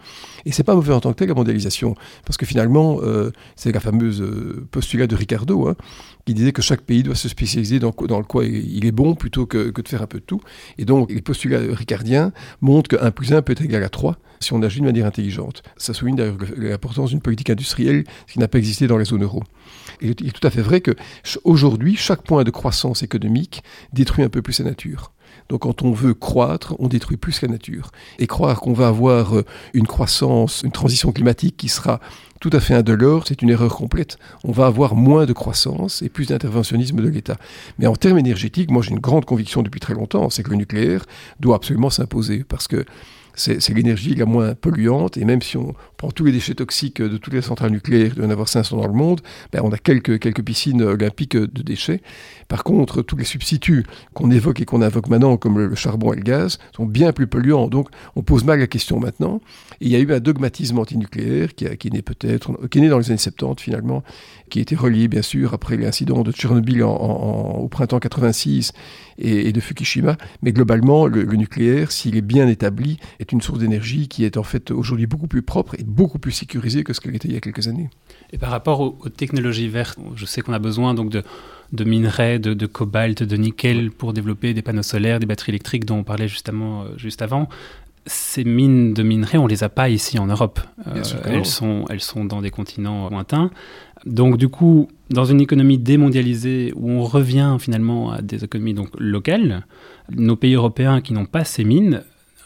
Et 0.45 0.53
c'est 0.53 0.63
pas 0.63 0.73
mauvais 0.73 0.93
en 0.93 1.01
tant 1.01 1.11
que 1.11 1.17
tel 1.17 1.27
la 1.27 1.33
mondialisation, 1.33 1.95
parce 2.25 2.37
que 2.37 2.45
finalement, 2.45 2.99
euh, 3.01 3.31
c'est 3.57 3.73
la 3.73 3.81
fameuse 3.81 4.21
euh, 4.21 4.65
postulat 4.71 5.07
de 5.07 5.15
Ricardo, 5.15 5.67
hein, 5.67 5.75
qui 6.25 6.33
disait 6.33 6.53
que 6.53 6.61
chaque 6.61 6.81
pays 6.81 7.03
doit 7.03 7.15
se 7.15 7.27
spécialiser 7.27 7.79
dans, 7.79 7.93
dans 8.07 8.19
le 8.19 8.25
quoi 8.25 8.45
il 8.45 8.85
est 8.85 8.93
bon 8.93 9.15
plutôt 9.15 9.45
que, 9.45 9.69
que, 9.69 9.81
de 9.81 9.87
faire 9.89 10.01
un 10.01 10.07
peu 10.07 10.19
de 10.19 10.25
tout. 10.25 10.39
Et 10.77 10.85
donc, 10.85 11.11
les 11.11 11.21
postulats 11.21 11.59
ricardiens 11.71 12.31
montrent 12.61 12.87
que 12.87 13.03
1 13.03 13.11
plus 13.11 13.33
1 13.33 13.41
peut 13.41 13.51
être 13.51 13.63
égal 13.63 13.83
à 13.83 13.89
3 13.89 14.17
si 14.43 14.53
on 14.53 14.61
agit 14.61 14.79
de 14.79 14.85
manière 14.85 15.05
intelligente. 15.05 15.63
Ça 15.77 15.93
souligne 15.93 16.15
d'ailleurs 16.15 16.37
l'importance 16.55 17.09
d'une 17.09 17.21
politique 17.21 17.49
industrielle 17.49 18.03
qui 18.27 18.39
n'a 18.39 18.47
pas 18.47 18.57
existé 18.57 18.87
dans 18.87 18.97
les 18.97 19.05
zones 19.05 19.23
euro. 19.23 19.43
Il 20.01 20.11
est 20.11 20.31
tout 20.31 20.45
à 20.45 20.49
fait 20.49 20.61
vrai 20.61 20.81
que 20.81 20.91
aujourd'hui, 21.43 21.95
chaque 21.95 22.23
point 22.23 22.43
de 22.43 22.51
croissance 22.51 23.03
économique 23.03 23.63
détruit 23.93 24.23
un 24.23 24.29
peu 24.29 24.41
plus 24.41 24.53
sa 24.53 24.63
nature. 24.63 25.11
Donc 25.49 25.61
quand 25.61 25.81
on 25.81 25.91
veut 25.91 26.13
croître, 26.13 26.75
on 26.79 26.87
détruit 26.87 27.17
plus 27.17 27.41
la 27.41 27.47
nature. 27.47 27.91
Et 28.19 28.27
croire 28.27 28.59
qu'on 28.61 28.73
va 28.73 28.87
avoir 28.87 29.37
euh, 29.37 29.45
une 29.73 29.87
croissance, 29.87 30.61
une 30.63 30.71
transition 30.71 31.11
climatique 31.11 31.57
qui 31.57 31.69
sera 31.69 31.99
tout 32.39 32.49
à 32.53 32.59
fait 32.59 32.73
indolore, 32.73 33.23
c'est 33.27 33.41
une 33.41 33.49
erreur 33.49 33.73
complète. 33.75 34.17
On 34.43 34.51
va 34.51 34.65
avoir 34.65 34.95
moins 34.95 35.25
de 35.25 35.33
croissance 35.33 36.01
et 36.01 36.09
plus 36.09 36.27
d'interventionnisme 36.27 37.01
de 37.01 37.07
l'État. 37.07 37.37
Mais 37.79 37.87
en 37.87 37.95
termes 37.95 38.19
énergétiques, 38.19 38.69
moi 38.69 38.81
j'ai 38.81 38.91
une 38.91 38.99
grande 38.99 39.25
conviction 39.25 39.61
depuis 39.61 39.79
très 39.79 39.93
longtemps, 39.93 40.29
c'est 40.29 40.43
que 40.43 40.49
le 40.49 40.57
nucléaire 40.57 41.05
doit 41.39 41.55
absolument 41.55 41.89
s'imposer 41.89 42.43
parce 42.43 42.67
que 42.67 42.85
c'est 43.35 43.69
l'énergie 43.69 44.15
la 44.15 44.25
moins 44.25 44.55
polluante, 44.55 45.17
et 45.17 45.25
même 45.25 45.41
si 45.41 45.57
on 45.57 45.73
tous 46.11 46.25
les 46.25 46.31
déchets 46.31 46.55
toxiques 46.55 47.01
de 47.01 47.17
toutes 47.17 47.33
les 47.33 47.41
centrales 47.41 47.71
nucléaires, 47.71 48.11
il 48.11 48.15
doit 48.15 48.25
y 48.25 48.27
en 48.27 48.31
avoir 48.31 48.47
500 48.47 48.77
dans 48.77 48.87
le 48.87 48.93
monde, 48.93 49.21
ben 49.51 49.61
on 49.63 49.71
a 49.71 49.77
quelques, 49.77 50.41
piscines 50.43 50.81
olympiques 50.81 51.37
de 51.37 51.61
déchets. 51.61 52.01
Par 52.47 52.63
contre, 52.63 53.01
tous 53.01 53.15
les 53.15 53.23
substituts 53.23 53.85
qu'on 54.13 54.31
évoque 54.31 54.61
et 54.61 54.65
qu'on 54.65 54.81
invoque 54.81 55.09
maintenant, 55.09 55.37
comme 55.37 55.57
le, 55.59 55.75
charbon 55.75 56.13
et 56.13 56.17
le 56.17 56.23
gaz, 56.23 56.59
sont 56.75 56.85
bien 56.85 57.13
plus 57.13 57.27
polluants. 57.27 57.67
Donc, 57.67 57.89
on 58.15 58.21
pose 58.21 58.43
mal 58.43 58.59
la 58.59 58.67
question 58.67 58.99
maintenant. 58.99 59.41
Il 59.79 59.89
y 59.89 59.95
a 59.95 59.99
eu 59.99 60.11
un 60.11 60.19
dogmatisme 60.19 60.77
antinucléaire 60.79 61.55
qui, 61.55 61.65
qui 61.77 61.87
est 61.87 61.91
né 61.91 62.01
peut-être, 62.01 62.67
qui 62.67 62.79
est 62.79 62.89
dans 62.89 62.99
les 62.99 63.09
années 63.09 63.17
70 63.17 63.61
finalement, 63.61 64.03
qui 64.49 64.59
a 64.59 64.61
été 64.61 64.75
relié 64.75 65.07
bien 65.07 65.21
sûr 65.21 65.53
après 65.53 65.77
l'incident 65.77 66.21
de 66.21 66.31
Tchernobyl 66.31 66.83
au 66.83 67.67
printemps 67.69 67.99
86 67.99 68.73
et, 69.17 69.51
de 69.51 69.59
Fukushima. 69.59 70.17
Mais 70.41 70.51
globalement, 70.51 71.07
le, 71.07 71.23
nucléaire, 71.25 71.91
s'il 71.91 72.15
est 72.15 72.21
bien 72.21 72.47
établi, 72.47 72.97
est 73.19 73.31
une 73.31 73.41
source 73.41 73.59
d'énergie 73.59 74.07
qui 74.07 74.25
est 74.25 74.37
en 74.37 74.43
fait 74.43 74.71
aujourd'hui 74.71 75.07
beaucoup 75.07 75.27
plus 75.27 75.41
propre 75.41 75.75
et 75.79 75.83
beaucoup 75.93 76.19
plus 76.19 76.31
sécurisée 76.31 76.83
que 76.83 76.93
ce 76.93 77.01
qu'elle 77.01 77.15
était 77.15 77.27
il 77.27 77.33
y 77.33 77.37
a 77.37 77.41
quelques 77.41 77.67
années. 77.67 77.89
Et 78.31 78.37
par 78.37 78.49
rapport 78.49 78.81
aux, 78.81 79.09
technologies 79.09 79.67
vertes, 79.67 79.99
je 80.15 80.25
sais 80.25 80.41
qu'on 80.41 80.53
a 80.53 80.59
besoin 80.59 80.93
donc 80.93 81.09
de, 81.09 81.23
de 81.71 81.83
minerais, 81.83 82.39
de, 82.39 82.65
cobalt, 82.65 83.23
de 83.23 83.35
nickel 83.37 83.91
pour 83.91 84.13
développer 84.13 84.53
des 84.53 84.61
panneaux 84.61 84.83
solaires, 84.83 85.19
des 85.19 85.25
batteries 85.25 85.51
électriques 85.51 85.85
dont 85.85 85.97
on 85.97 86.03
parlait 86.03 86.27
justement 86.27 86.83
euh, 86.83 86.97
juste 86.97 87.21
avant 87.21 87.47
ces 88.05 88.43
mines 88.43 88.93
de 88.93 89.01
minerais, 89.01 89.37
on 89.37 89.47
les 89.47 89.63
a 89.63 89.69
pas 89.69 89.89
ici 89.89 90.19
en 90.19 90.27
Europe. 90.27 90.59
Euh, 90.87 91.01
elles, 91.25 91.45
sont, 91.45 91.85
elles 91.89 92.01
sont 92.01 92.25
dans 92.25 92.41
des 92.41 92.49
continents 92.49 93.09
lointains. 93.09 93.49
Donc 94.05 94.37
du 94.37 94.49
coup, 94.49 94.89
dans 95.09 95.23
une 95.23 95.39
économie 95.39 95.77
démondialisée 95.77 96.73
où 96.75 96.91
on 96.91 97.03
revient 97.03 97.55
finalement 97.59 98.11
à 98.11 98.21
des 98.21 98.43
économies 98.43 98.73
donc 98.73 98.89
locales, 98.97 99.65
nos 100.11 100.35
pays 100.35 100.55
européens 100.55 100.99
qui 100.99 101.13
n'ont 101.13 101.25
pas 101.25 101.45
ces 101.45 101.63
mines 101.63 102.03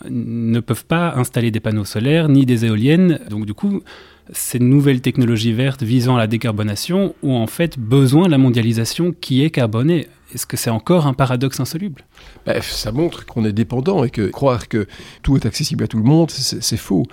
ne 0.09 0.59
peuvent 0.59 0.85
pas 0.85 1.13
installer 1.15 1.51
des 1.51 1.59
panneaux 1.59 1.85
solaires 1.85 2.29
ni 2.29 2.45
des 2.45 2.65
éoliennes. 2.65 3.19
Donc 3.29 3.45
du 3.45 3.53
coup, 3.53 3.81
ces 4.31 4.59
nouvelles 4.59 5.01
technologies 5.01 5.53
vertes 5.53 5.83
visant 5.83 6.15
à 6.15 6.19
la 6.19 6.27
décarbonation 6.27 7.15
ont 7.23 7.35
en 7.35 7.47
fait 7.47 7.79
besoin 7.79 8.25
de 8.25 8.31
la 8.31 8.37
mondialisation 8.37 9.13
qui 9.19 9.43
est 9.43 9.49
carbonée. 9.49 10.07
Est-ce 10.33 10.45
que 10.45 10.57
c'est 10.57 10.69
encore 10.69 11.07
un 11.07 11.13
paradoxe 11.13 11.59
insoluble? 11.59 12.03
Bref, 12.45 12.69
Ça 12.69 12.91
montre 12.91 13.25
qu'on 13.25 13.45
est 13.45 13.53
dépendant 13.53 14.03
et 14.03 14.09
que 14.09 14.27
croire 14.27 14.67
que 14.67 14.87
tout 15.23 15.37
est 15.37 15.45
accessible 15.45 15.85
à 15.85 15.87
tout 15.87 15.97
le 15.97 16.03
monde, 16.03 16.29
c'est 16.31 16.77
faux. 16.77 17.05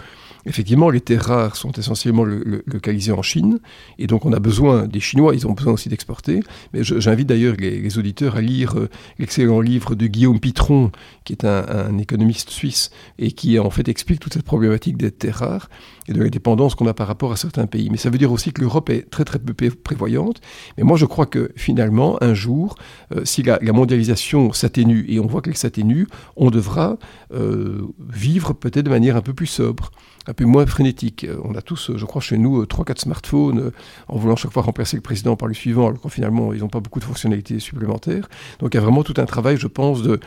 Effectivement, 0.46 0.90
les 0.90 1.00
terres 1.00 1.24
rares 1.24 1.56
sont 1.56 1.72
essentiellement 1.72 2.24
localisées 2.24 3.12
en 3.12 3.22
Chine, 3.22 3.60
et 3.98 4.06
donc 4.06 4.26
on 4.26 4.32
a 4.32 4.40
besoin 4.40 4.86
des 4.86 5.00
Chinois, 5.00 5.34
ils 5.34 5.46
ont 5.46 5.52
besoin 5.52 5.72
aussi 5.72 5.88
d'exporter. 5.88 6.40
Mais 6.72 6.84
j'invite 6.84 7.28
d'ailleurs 7.28 7.56
les, 7.58 7.98
auditeurs 7.98 8.36
à 8.36 8.40
lire 8.40 8.78
euh, 8.78 8.90
l'excellent 9.18 9.60
livre 9.60 9.94
de 9.94 10.06
Guillaume 10.06 10.40
Pitron, 10.40 10.90
qui 11.24 11.32
est 11.32 11.44
un, 11.44 11.96
économiste 11.98 12.50
suisse, 12.50 12.90
et 13.18 13.32
qui 13.32 13.58
en 13.58 13.70
fait 13.70 13.88
explique 13.88 14.20
toute 14.20 14.34
cette 14.34 14.44
problématique 14.44 14.96
des 14.96 15.10
terres 15.10 15.38
rares 15.38 15.68
et 16.08 16.12
de 16.12 16.22
la 16.22 16.28
dépendance 16.28 16.74
qu'on 16.74 16.86
a 16.86 16.94
par 16.94 17.06
rapport 17.06 17.32
à 17.32 17.36
certains 17.36 17.66
pays. 17.66 17.88
Mais 17.90 17.96
ça 17.96 18.10
veut 18.10 18.18
dire 18.18 18.32
aussi 18.32 18.52
que 18.52 18.60
l'Europe 18.60 18.90
est 18.90 19.10
très 19.10 19.24
très 19.24 19.38
peu 19.38 19.54
prévoyante. 19.70 20.40
Mais 20.76 20.84
moi 20.84 20.96
je 20.96 21.06
crois 21.06 21.26
que 21.26 21.50
finalement, 21.56 22.22
un 22.22 22.34
jour, 22.34 22.76
euh, 23.14 23.24
si 23.24 23.42
la, 23.42 23.58
mondialisation 23.72 24.52
s'atténue, 24.52 25.04
et 25.08 25.18
on 25.18 25.26
voit 25.26 25.42
qu'elle 25.42 25.56
s'atténue, 25.56 26.06
on 26.36 26.50
devra 26.50 26.96
euh, 27.32 27.82
vivre 28.08 28.52
peut-être 28.52 28.84
de 28.84 28.90
manière 28.90 29.16
un 29.16 29.22
peu 29.22 29.34
plus 29.34 29.46
sobre 29.46 29.90
un 30.26 30.32
peu 30.32 30.44
moins 30.44 30.66
frénétique. 30.66 31.24
Euh, 31.24 31.36
on 31.44 31.54
a 31.54 31.62
tous, 31.62 31.90
je 31.94 32.04
crois, 32.04 32.20
chez 32.20 32.38
nous, 32.38 32.64
3-4 32.64 33.00
smartphones, 33.00 33.72
en 34.08 34.16
voulant 34.16 34.36
chaque 34.36 34.52
fois 34.52 34.62
remplacer 34.62 34.96
le 34.96 35.02
président 35.02 35.36
par 35.36 35.48
le 35.48 35.54
suivant, 35.54 35.88
alors 35.88 36.00
qu'en 36.00 36.08
finalement, 36.08 36.52
ils 36.52 36.60
n'ont 36.60 36.68
pas 36.68 36.80
beaucoup 36.80 37.00
de 37.00 37.04
fonctionnalités 37.04 37.58
supplémentaires. 37.58 38.28
Donc 38.58 38.74
il 38.74 38.76
y 38.76 38.80
a 38.80 38.82
vraiment 38.82 39.02
tout 39.02 39.14
un 39.18 39.26
travail, 39.26 39.56
je 39.56 39.66
pense, 39.66 40.02
de, 40.02 40.18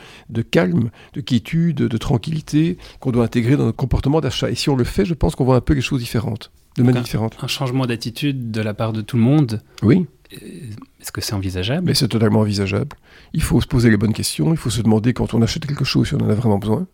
calme, 0.42 0.90
de 1.14 1.20
quiétude, 1.20 1.76
de 1.76 1.98
tranquillité 1.98 2.78
qu'on 3.00 3.10
doit 3.10 3.24
intégrer 3.24 3.56
dans 3.56 3.64
notre 3.64 3.76
comportement 3.76 4.20
d'achat. 4.20 4.50
Et 4.50 4.54
si 4.54 4.70
on 4.70 4.76
le 4.76 4.84
fait, 4.84 5.04
je 5.04 5.14
pense 5.14 5.34
qu'on 5.34 5.44
voit 5.44 5.56
un 5.56 5.60
les 5.74 5.80
choses 5.80 6.00
différentes, 6.00 6.50
de 6.76 6.82
manière 6.82 7.02
différente. 7.02 7.36
Un 7.42 7.46
changement 7.46 7.86
d'attitude 7.86 8.50
de 8.50 8.60
la 8.60 8.74
part 8.74 8.92
de 8.92 9.00
tout 9.00 9.16
le 9.16 9.22
monde. 9.22 9.62
Oui. 9.82 10.06
Est-ce 10.30 11.10
que 11.10 11.20
c'est 11.20 11.32
envisageable? 11.32 11.86
Mais 11.86 11.94
c'est 11.94 12.08
totalement 12.08 12.40
envisageable. 12.40 12.96
Il 13.32 13.42
faut 13.42 13.60
se 13.60 13.66
poser 13.66 13.88
les 13.88 13.96
bonnes 13.96 14.12
questions, 14.12 14.52
il 14.52 14.58
faut 14.58 14.70
se 14.70 14.82
demander 14.82 15.14
quand 15.14 15.32
on 15.32 15.40
achète 15.40 15.66
quelque 15.66 15.84
chose 15.84 16.08
si 16.08 16.14
on 16.14 16.18
en 16.18 16.28
a 16.28 16.34
vraiment 16.34 16.58
besoin. 16.58 16.86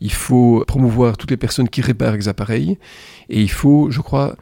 Il 0.00 0.12
faut 0.12 0.64
promouvoir 0.66 1.16
toutes 1.16 1.30
les 1.30 1.36
personnes 1.36 1.68
qui 1.68 1.80
réparent 1.80 2.16
les 2.16 2.28
appareils. 2.28 2.78
Et 3.28 3.40
il 3.40 3.50
faut, 3.50 3.90
je 3.90 4.00
crois, 4.00 4.36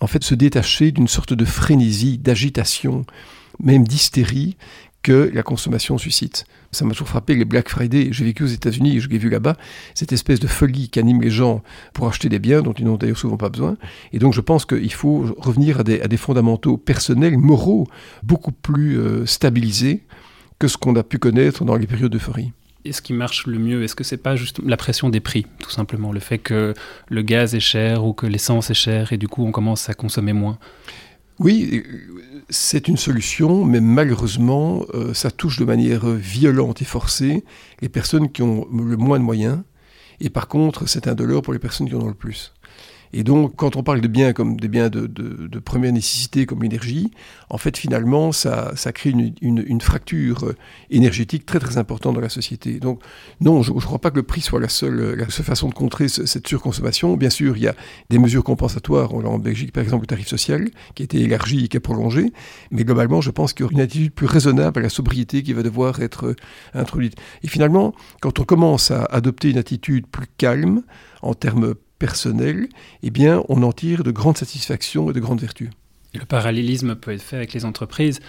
en 0.00 0.06
fait, 0.06 0.22
se 0.22 0.34
détacher 0.34 0.92
d'une 0.92 1.08
sorte 1.08 1.32
de 1.32 1.44
frénésie, 1.44 2.18
d'agitation, 2.18 3.04
même 3.58 3.86
d'hystérie 3.86 4.56
que 5.02 5.30
la 5.32 5.42
consommation 5.42 5.98
suscite. 5.98 6.44
Ça 6.76 6.84
m'a 6.84 6.92
toujours 6.92 7.08
frappé, 7.08 7.34
les 7.34 7.46
Black 7.46 7.70
Friday, 7.70 8.08
j'ai 8.10 8.26
vécu 8.26 8.42
aux 8.42 8.48
États-Unis 8.48 8.98
et 8.98 9.00
je 9.00 9.08
l'ai 9.08 9.16
vu 9.16 9.30
là-bas, 9.30 9.56
cette 9.94 10.12
espèce 10.12 10.40
de 10.40 10.46
folie 10.46 10.90
qui 10.90 10.98
anime 10.98 11.22
les 11.22 11.30
gens 11.30 11.62
pour 11.94 12.06
acheter 12.06 12.28
des 12.28 12.38
biens 12.38 12.60
dont 12.60 12.74
ils 12.74 12.84
n'ont 12.84 12.96
d'ailleurs 12.98 13.16
souvent 13.16 13.38
pas 13.38 13.48
besoin. 13.48 13.78
Et 14.12 14.18
donc 14.18 14.34
je 14.34 14.42
pense 14.42 14.66
qu'il 14.66 14.92
faut 14.92 15.24
revenir 15.38 15.80
à 15.80 15.84
des, 15.84 16.16
fondamentaux 16.18 16.76
personnels, 16.76 17.38
moraux, 17.38 17.88
beaucoup 18.22 18.52
plus 18.52 18.98
euh, 18.98 19.24
stabilisés 19.24 20.02
que 20.58 20.68
ce 20.68 20.76
qu'on 20.76 20.94
a 20.96 21.02
pu 21.02 21.16
connaître 21.16 21.64
dans 21.64 21.76
les 21.76 21.86
périodes 21.86 22.12
d'euphorie. 22.12 22.52
Et 22.84 22.92
ce 22.92 23.00
qui 23.00 23.14
marche 23.14 23.46
le 23.46 23.58
mieux 23.58 23.82
Est-ce 23.82 23.96
que 23.96 24.04
c'est 24.04 24.18
pas 24.18 24.36
juste 24.36 24.60
la 24.62 24.76
pression 24.76 25.08
des 25.08 25.20
prix, 25.20 25.46
tout 25.60 25.70
simplement? 25.70 26.12
Le 26.12 26.20
fait 26.20 26.38
que 26.38 26.74
le 27.08 27.22
gaz 27.22 27.54
est 27.54 27.60
cher 27.60 28.04
ou 28.04 28.12
que 28.12 28.26
l'essence 28.26 28.68
est 28.68 28.74
chère 28.74 29.14
et 29.14 29.16
du 29.16 29.28
coup 29.28 29.46
on 29.46 29.50
commence 29.50 29.88
à 29.88 29.94
consommer 29.94 30.34
moins? 30.34 30.58
Oui, 31.38 31.82
c'est 32.48 32.88
une 32.88 32.96
solution, 32.96 33.64
mais 33.64 33.80
malheureusement, 33.80 34.84
euh, 34.94 35.12
ça 35.12 35.30
touche 35.30 35.58
de 35.58 35.64
manière 35.64 36.06
violente 36.08 36.80
et 36.80 36.86
forcée 36.86 37.44
les 37.80 37.88
personnes 37.88 38.30
qui 38.30 38.42
ont 38.42 38.66
le 38.72 38.96
moins 38.96 39.18
de 39.18 39.24
moyens. 39.24 39.62
Et 40.20 40.30
par 40.30 40.48
contre, 40.48 40.88
c'est 40.88 41.08
un 41.08 41.14
dollar 41.14 41.42
pour 41.42 41.52
les 41.52 41.58
personnes 41.58 41.88
qui 41.88 41.94
en 41.94 42.00
ont 42.00 42.08
le 42.08 42.14
plus. 42.14 42.54
Et 43.12 43.24
donc, 43.24 43.54
quand 43.56 43.76
on 43.76 43.82
parle 43.82 44.00
de 44.00 44.08
biens 44.08 44.32
comme 44.32 44.58
des 44.58 44.68
biens 44.68 44.88
de, 44.88 45.58
première 45.58 45.92
nécessité, 45.92 46.46
comme 46.46 46.62
l'énergie, 46.62 47.10
en 47.50 47.58
fait, 47.58 47.76
finalement, 47.76 48.32
ça, 48.32 48.72
crée 48.94 49.10
une, 49.10 49.80
fracture 49.80 50.52
énergétique 50.90 51.46
très 51.46 51.58
très 51.58 51.78
importante 51.78 52.14
dans 52.14 52.20
la 52.20 52.28
société. 52.28 52.78
Donc, 52.80 53.00
non, 53.40 53.62
je 53.62 53.72
ne 53.72 53.80
crois 53.80 53.98
pas 53.98 54.10
que 54.10 54.16
le 54.16 54.22
prix 54.22 54.40
soit 54.40 54.60
la 54.60 54.68
seule, 54.68 55.14
la 55.14 55.28
seule 55.30 55.44
façon 55.44 55.68
de 55.68 55.74
contrer 55.74 56.08
cette 56.08 56.46
surconsommation. 56.46 57.16
Bien 57.16 57.30
sûr, 57.30 57.56
il 57.56 57.64
y 57.64 57.68
a 57.68 57.74
des 58.10 58.18
mesures 58.18 58.44
compensatoires. 58.44 59.14
On 59.14 59.24
en 59.24 59.38
Belgique, 59.38 59.72
par 59.72 59.82
exemple, 59.82 60.02
le 60.02 60.08
tarif 60.08 60.28
social, 60.28 60.68
qui 60.94 61.02
a 61.02 61.04
été 61.04 61.20
élargi 61.20 61.64
et 61.64 61.68
qui 61.68 61.76
a 61.76 61.80
prolongé. 61.80 62.32
Mais 62.70 62.84
globalement, 62.84 63.20
je 63.20 63.30
pense 63.30 63.52
qu'il 63.52 63.62
y 63.62 63.64
aura 63.64 63.72
une 63.72 63.80
attitude 63.80 64.12
plus 64.12 64.26
raisonnable 64.26 64.80
à 64.80 64.82
la 64.82 64.88
sobriété 64.88 65.42
qui 65.42 65.52
va 65.52 65.62
devoir 65.62 66.00
être 66.00 66.34
introduite. 66.74 67.14
Et 67.42 67.48
finalement, 67.48 67.94
quand 68.20 68.40
on 68.40 68.44
commence 68.44 68.90
à 68.90 69.04
adopter 69.04 69.50
une 69.50 69.58
attitude 69.58 70.06
plus 70.06 70.26
calme, 70.38 70.82
en 71.22 71.34
termes 71.34 71.74
personnel, 71.98 72.68
eh 73.02 73.10
bien, 73.10 73.42
on 73.48 73.62
en 73.62 73.72
tire 73.72 74.04
de 74.04 74.10
grandes 74.10 74.38
satisfactions 74.38 75.10
et 75.10 75.12
de 75.12 75.20
grandes 75.20 75.40
vertus. 75.40 75.70
le 76.14 76.24
parallélisme 76.24 76.94
peut 76.96 77.12
être 77.12 77.22
fait 77.22 77.36
avec 77.36 77.52
les 77.52 77.64
entreprises. 77.64 78.20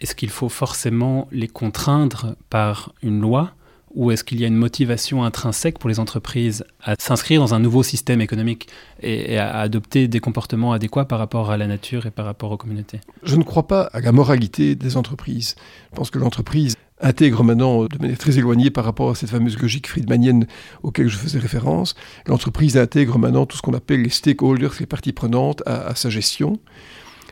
Est-ce 0.00 0.14
qu'il 0.14 0.30
faut 0.30 0.48
forcément 0.48 1.28
les 1.30 1.48
contraindre 1.48 2.36
par 2.50 2.92
une 3.02 3.20
loi 3.20 3.54
ou 3.94 4.10
est-ce 4.10 4.24
qu'il 4.24 4.40
y 4.40 4.44
a 4.44 4.48
une 4.48 4.56
motivation 4.56 5.24
intrinsèque 5.24 5.78
pour 5.78 5.88
les 5.88 6.00
entreprises 6.00 6.64
à 6.82 6.96
s'inscrire 6.98 7.40
dans 7.40 7.54
un 7.54 7.60
nouveau 7.60 7.82
système 7.82 8.20
économique 8.20 8.68
et, 9.00 9.38
à 9.38 9.60
adopter 9.60 10.08
des 10.08 10.20
comportements 10.20 10.72
adéquats 10.72 11.04
par 11.04 11.18
rapport 11.18 11.50
à 11.50 11.56
la 11.56 11.66
nature 11.66 12.06
et 12.06 12.10
par 12.10 12.24
rapport 12.24 12.50
aux 12.50 12.56
communautés? 12.56 13.00
Je 13.22 13.36
ne 13.36 13.44
crois 13.44 13.66
pas 13.66 13.82
à 13.92 14.00
la 14.00 14.12
moralité 14.12 14.74
des 14.74 14.96
entreprises. 14.96 15.54
Je 15.92 15.96
pense 15.96 16.10
que 16.10 16.18
l'entreprise 16.18 16.74
intègre 17.00 17.42
maintenant 17.42 17.84
de 17.84 17.98
manière 17.98 18.18
très 18.18 18.38
éloignée 18.38 18.70
par 18.70 18.84
rapport 18.84 19.10
à 19.10 19.14
cette 19.14 19.30
fameuse 19.30 19.58
logique 19.58 19.88
friedmanienne 19.88 20.46
auquel 20.82 21.08
je 21.08 21.16
faisais 21.16 21.38
référence. 21.38 21.94
L'entreprise 22.26 22.76
intègre 22.76 23.18
maintenant 23.18 23.46
tout 23.46 23.56
ce 23.56 23.62
qu'on 23.62 23.74
appelle 23.74 24.02
les 24.02 24.10
stakeholders, 24.10 24.74
les 24.80 24.86
parties 24.86 25.12
prenantes 25.12 25.62
à, 25.66 25.94
sa 25.94 26.10
gestion. 26.10 26.58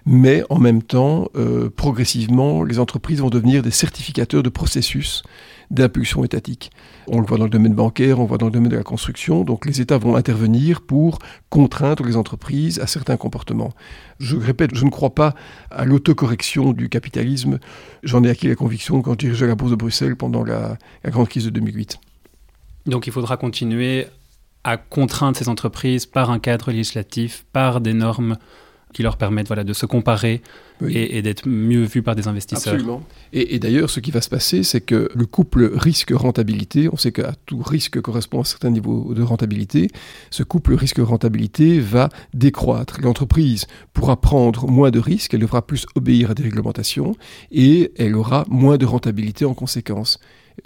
Mais 0.04 0.42
en 0.50 0.58
même 0.58 0.82
temps, 0.82 1.28
euh, 1.36 1.70
progressivement, 1.70 2.64
les 2.64 2.78
entreprises 2.78 3.20
vont 3.20 3.30
devenir 3.30 3.62
des 3.62 3.70
certificateurs 3.70 4.42
de 4.42 4.48
processus 4.48 5.22
d'impulsion 5.70 6.24
étatique. 6.24 6.70
On 7.06 7.20
le 7.20 7.26
voit 7.26 7.38
dans 7.38 7.44
le 7.44 7.50
domaine 7.50 7.74
bancaire, 7.74 8.18
on 8.18 8.22
le 8.22 8.28
voit 8.28 8.38
dans 8.38 8.46
le 8.46 8.52
domaine 8.52 8.70
de 8.70 8.76
la 8.76 8.82
construction. 8.82 9.44
Donc 9.44 9.64
les 9.64 9.80
États 9.80 9.98
vont 9.98 10.16
intervenir 10.16 10.82
pour 10.82 11.18
contraindre 11.50 12.04
les 12.04 12.16
entreprises 12.16 12.78
à 12.80 12.86
certains 12.86 13.16
comportements. 13.16 13.72
Je 14.18 14.36
répète, 14.36 14.74
je 14.74 14.84
ne 14.84 14.90
crois 14.90 15.14
pas 15.14 15.34
à 15.70 15.84
l'autocorrection 15.84 16.72
du 16.72 16.88
capitalisme. 16.88 17.58
J'en 18.02 18.22
ai 18.24 18.30
acquis 18.30 18.48
la 18.48 18.54
conviction 18.56 19.00
quand 19.02 19.12
je 19.12 19.18
dirigeais 19.18 19.46
la 19.46 19.54
Bourse 19.54 19.70
de 19.70 19.76
Bruxelles 19.76 20.16
pendant 20.16 20.44
la, 20.44 20.76
la 21.04 21.10
grande 21.10 21.28
crise 21.28 21.44
de 21.44 21.50
2008. 21.50 21.98
Donc 22.86 23.06
il 23.06 23.12
faudra 23.12 23.36
continuer 23.36 24.06
à 24.64 24.76
contraindre 24.76 25.36
ces 25.36 25.48
entreprises 25.48 26.06
par 26.06 26.30
un 26.30 26.38
cadre 26.38 26.70
législatif, 26.70 27.46
par 27.52 27.80
des 27.80 27.94
normes 27.94 28.36
qui 28.92 29.02
leur 29.02 29.16
permettent 29.16 29.48
voilà, 29.48 29.64
de 29.64 29.72
se 29.72 29.86
comparer 29.86 30.42
et, 30.88 31.22
d'être 31.22 31.46
mieux 31.46 31.84
vus 31.84 32.02
par 32.02 32.14
des 32.14 32.28
investisseurs. 32.28 32.74
Absolument. 32.74 33.02
Et, 33.32 33.58
d'ailleurs, 33.58 33.90
ce 33.90 34.00
qui 34.00 34.10
va 34.10 34.20
se 34.20 34.28
passer, 34.28 34.62
c'est 34.62 34.80
que 34.80 35.08
le 35.14 35.26
couple 35.26 35.70
risque-rentabilité, 35.74 36.88
on 36.92 36.96
sait 36.96 37.12
qu'à 37.12 37.32
tout 37.46 37.62
risque 37.62 38.00
correspond 38.00 38.38
à 38.38 38.40
un 38.40 38.44
certain 38.44 38.70
niveau 38.70 39.14
de 39.14 39.22
rentabilité, 39.22 39.88
ce 40.30 40.42
couple 40.42 40.74
risque-rentabilité 40.74 41.80
va 41.80 42.08
décroître. 42.34 43.00
L'entreprise 43.00 43.66
pourra 43.92 44.20
prendre 44.20 44.66
moins 44.66 44.90
de 44.90 44.98
risques, 44.98 45.34
elle 45.34 45.40
devra 45.40 45.66
plus 45.66 45.86
obéir 45.94 46.30
à 46.30 46.34
des 46.34 46.42
réglementations 46.42 47.16
et 47.50 47.92
elle 47.96 48.16
aura 48.16 48.44
moins 48.48 48.76
de 48.76 48.86
rentabilité 48.86 49.44
en 49.44 49.54
conséquence. 49.54 50.18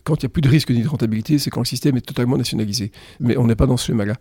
Quand 0.05 0.23
il 0.23 0.27
n'y 0.27 0.27
a 0.27 0.31
plus 0.31 0.43
de 0.43 0.49
risque 0.49 0.71
ni 0.71 0.83
de 0.83 0.89
rentabilité, 0.89 1.39
c'est 1.39 1.51
quand 1.51 1.61
le 1.61 1.67
système 1.67 1.97
est 1.97 2.07
totalement 2.07 2.37
nationalisé. 2.37 2.93
Mais 3.21 3.37
on 3.37 3.47
n'est 3.47 3.57
pas 3.57 3.67
dans 3.67 3.77
ce 3.77 3.87
schéma-là. 3.87 4.15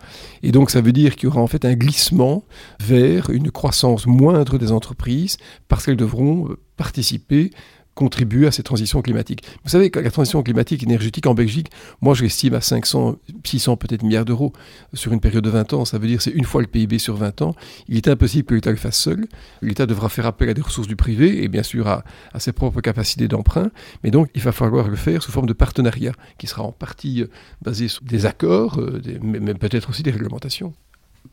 Et 0.43 0.51
donc 0.51 0.69
ça 0.69 0.81
veut 0.81 0.93
dire 0.93 1.15
qu'il 1.15 1.25
y 1.25 1.27
aura 1.27 1.41
en 1.41 1.47
fait 1.47 1.65
un 1.65 1.73
glissement 1.73 2.45
vers 2.79 3.29
une 3.29 3.51
croissance 3.51 4.07
moindre 4.07 4.57
des 4.57 4.71
entreprises 4.71 5.37
parce 5.67 5.85
qu'elles 5.85 5.97
devront 5.97 6.49
participer 6.77 7.51
contribuer 7.95 8.47
à 8.47 8.51
cette 8.51 8.65
transition 8.65 9.01
climatique. 9.01 9.43
Vous 9.63 9.69
savez 9.69 9.89
que 9.89 9.99
la 9.99 10.11
transition 10.11 10.43
climatique 10.43 10.83
énergétique 10.83 11.25
en 11.27 11.33
Belgique, 11.33 11.71
moi 12.01 12.13
je 12.13 12.23
l'estime 12.23 12.53
à 12.53 12.61
500, 12.61 13.15
600 13.43 13.77
peut-être 13.77 14.03
milliards 14.03 14.25
d'euros 14.25 14.53
sur 14.93 15.13
une 15.13 15.21
période 15.21 15.43
de 15.43 15.49
20 15.49 15.73
ans. 15.73 15.85
Ça 15.85 15.97
veut 15.97 16.07
dire 16.07 16.21
c'est 16.21 16.31
une 16.31 16.43
fois 16.43 16.61
le 16.61 16.67
PIB 16.67 16.99
sur 16.99 17.15
20 17.15 17.41
ans. 17.41 17.55
Il 17.87 17.95
est 17.95 18.07
impossible 18.07 18.45
que 18.45 18.53
l'État 18.53 18.71
le 18.71 18.77
fasse 18.77 18.97
seul. 18.97 19.25
L'État 19.61 19.85
devra 19.85 20.09
faire 20.09 20.25
appel 20.25 20.49
à 20.49 20.53
des 20.53 20.61
ressources 20.61 20.87
du 20.87 20.95
privé 20.95 21.43
et 21.43 21.47
bien 21.47 21.63
sûr 21.63 21.87
à, 21.87 22.03
ses 22.37 22.51
propres 22.51 22.81
capacités 22.81 23.27
d'emprunt. 23.27 23.71
Mais 24.03 24.11
donc 24.11 24.29
il 24.35 24.41
va 24.41 24.51
falloir 24.51 24.89
le 24.89 24.97
faire 24.97 25.23
sous 25.23 25.31
forme 25.31 25.47
de 25.47 25.53
partenariat 25.53 26.11
qui 26.37 26.47
sera 26.47 26.63
en 26.63 26.73
partie 26.73 27.23
euh, 27.23 27.27
basé 27.61 27.87
sur 27.87 28.03
des 28.03 28.25
accords, 28.25 28.79
euh, 28.79 29.01
mais 29.21 29.53
peut-être 29.53 29.89
aussi 29.89 30.03
des 30.03 30.11
réglementations. 30.11 30.73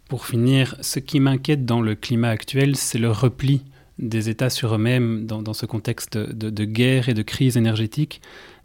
Pour 0.09 0.27
finir, 0.27 0.77
ce 0.81 0.99
qui 1.01 1.21
m'inquiète 1.21 1.65
dans 1.65 1.81
le 1.81 1.95
climat 1.95 2.29
actuel, 2.29 2.77
c'est 2.77 2.99
le 2.99 3.11
repli 3.11 3.63
des 3.99 4.29
États 4.29 4.51
sur 4.51 4.75
eux-mêmes 4.75 5.27
dans, 5.27 5.53
ce 5.53 5.67
contexte 5.67 6.19
de, 6.19 6.65
guerre 6.65 7.09
et 7.09 7.15
de 7.15 7.23
crise 7.23 7.57
énergétique, 7.57 8.21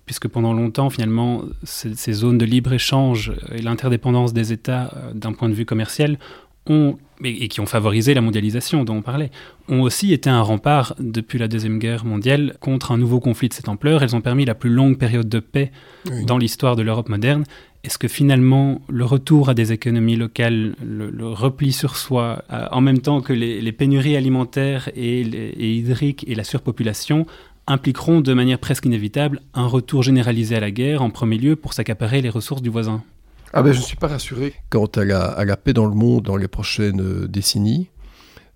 puisque 0.05 0.27
pendant 0.27 0.53
longtemps, 0.53 0.89
finalement, 0.89 1.43
ces, 1.63 2.13
zones 2.13 2.37
de 2.37 2.45
libre-échange 2.45 3.33
et 3.53 3.61
l'interdépendance 3.61 4.33
des 4.33 4.53
États 4.53 4.93
euh, 4.95 5.13
d'un 5.13 5.33
point 5.33 5.49
de 5.49 5.53
vue 5.53 5.65
commercial 5.65 6.17
ont, 6.65 6.97
et, 7.23 7.47
qui 7.49 7.59
ont 7.59 7.65
favorisé 7.65 8.13
la 8.13 8.21
mondialisation 8.21 8.83
dont 8.83 8.95
on 8.97 9.01
parlait, 9.01 9.31
ont 9.67 9.81
aussi 9.81 10.13
été 10.13 10.29
un 10.29 10.41
rempart 10.41 10.95
depuis 10.99 11.39
la 11.39 11.47
Deuxième 11.47 11.79
Guerre 11.79 12.05
mondiale 12.05 12.55
contre 12.59 12.91
un 12.91 12.97
nouveau 12.97 13.19
conflit 13.19 13.49
de 13.49 13.53
cette 13.53 13.69
ampleur. 13.69 14.03
Elles 14.03 14.15
ont 14.15 14.21
permis 14.21 14.45
la 14.45 14.55
plus 14.55 14.69
longue 14.69 14.97
période 14.97 15.29
de 15.29 15.39
paix 15.39 15.71
dans 16.25 16.37
l'histoire 16.37 16.75
de 16.75 16.83
l'Europe 16.83 17.09
moderne 17.09 17.43
est-ce 17.83 17.97
que 17.97 18.07
finalement 18.07 18.81
le 18.89 19.05
retour 19.05 19.49
à 19.49 19.53
des 19.53 19.71
économies 19.71 20.15
locales, 20.15 20.75
le, 20.83 21.27
repli 21.27 21.71
sur 21.71 21.95
soi, 21.95 22.43
euh, 22.51 22.67
en 22.71 22.81
même 22.81 22.99
temps 22.99 23.21
que 23.21 23.33
les, 23.33 23.71
pénuries 23.71 24.15
alimentaires 24.15 24.89
et, 24.95 25.21
hydriques 25.21 26.25
et 26.27 26.35
la 26.35 26.43
surpopulation, 26.43 27.25
impliqueront 27.67 28.21
de 28.21 28.33
manière 28.33 28.59
presque 28.59 28.85
inévitable 28.85 29.41
un 29.53 29.67
retour 29.67 30.03
généralisé 30.03 30.55
à 30.55 30.59
la 30.59 30.71
guerre, 30.71 31.01
en 31.01 31.09
premier 31.09 31.37
lieu 31.37 31.55
pour 31.55 31.73
s'accaparer 31.73 32.21
les 32.21 32.29
ressources 32.29 32.61
du 32.61 32.69
voisin? 32.69 33.03
Ah 33.53 33.61
ben, 33.61 33.71
Je 33.71 33.79
ne 33.79 33.83
suis 33.83 33.97
pas 33.97 34.07
rassuré 34.07 34.53
quant 34.69 34.85
à 34.85 35.05
la 35.45 35.57
paix 35.57 35.73
dans 35.73 35.85
le 35.85 35.95
monde 35.95 36.23
dans 36.23 36.37
les 36.37 36.47
prochaines 36.47 37.01
euh, 37.01 37.27
décennies. 37.27 37.89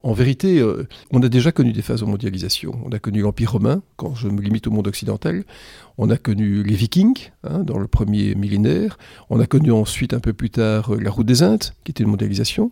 En 0.04 0.14
vérité, 0.14 0.60
euh, 0.60 0.88
on 1.12 1.22
a 1.22 1.30
déjà 1.30 1.52
connu 1.52 1.74
des 1.74 1.84
phases 1.84 2.00
de 2.02 2.06
mondialisation. 2.06 2.80
On 2.84 2.92
a 2.92 2.98
connu 2.98 3.22
l'Empire 3.22 3.52
romain, 3.52 3.84
quand 3.98 4.16
je 4.16 4.28
me 4.28 4.42
limite 4.42 4.66
au 4.66 4.72
monde 4.72 4.88
occidental. 4.88 5.44
On 6.00 6.10
a 6.10 6.18
connu 6.18 6.64
les 6.64 6.74
Vikings, 6.74 7.30
hein, 7.44 7.60
dans 7.60 7.78
le 7.78 7.88
premier 7.88 8.34
millénaire. 8.34 8.98
On 9.30 9.40
a 9.40 9.46
connu 9.46 9.72
ensuite, 9.72 10.16
un 10.16 10.20
peu 10.20 10.34
plus 10.34 10.50
tard, 10.50 10.96
euh, 10.96 11.00
la 11.00 11.12
route 11.12 11.28
des 11.28 11.44
Indes, 11.44 11.66
qui 11.84 11.92
était 11.92 12.04
une 12.04 12.10
mondialisation. 12.10 12.72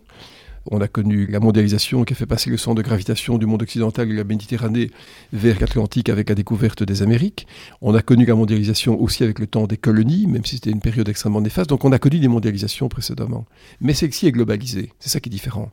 On 0.72 0.80
a 0.80 0.88
connu 0.88 1.26
la 1.26 1.38
mondialisation 1.40 2.04
qui 2.04 2.12
a 2.12 2.16
fait 2.16 2.26
passer 2.26 2.50
le 2.50 2.56
centre 2.56 2.76
de 2.76 2.82
gravitation 2.82 3.38
du 3.38 3.46
monde 3.46 3.62
occidental 3.62 4.10
et 4.10 4.14
la 4.14 4.24
Méditerranée 4.24 4.90
vers 5.32 5.58
l'Atlantique 5.58 6.08
avec 6.08 6.28
la 6.28 6.34
découverte 6.34 6.82
des 6.82 7.02
Amériques. 7.02 7.46
On 7.80 7.94
a 7.94 8.02
connu 8.02 8.26
la 8.26 8.34
mondialisation 8.34 9.00
aussi 9.00 9.22
avec 9.22 9.38
le 9.38 9.46
temps 9.46 9.66
des 9.66 9.78
colonies, 9.78 10.26
même 10.26 10.44
si 10.44 10.56
c'était 10.56 10.70
une 10.70 10.80
période 10.80 11.08
extrêmement 11.08 11.40
néfaste. 11.40 11.70
Donc 11.70 11.84
on 11.84 11.92
a 11.92 11.98
connu 11.98 12.18
des 12.18 12.28
mondialisations 12.28 12.88
précédemment. 12.88 13.46
Mais 13.80 13.94
celle-ci 13.94 14.26
est 14.26 14.32
globalisée. 14.32 14.92
C'est 14.98 15.08
ça 15.08 15.20
qui 15.20 15.28
est 15.28 15.32
différent. 15.32 15.70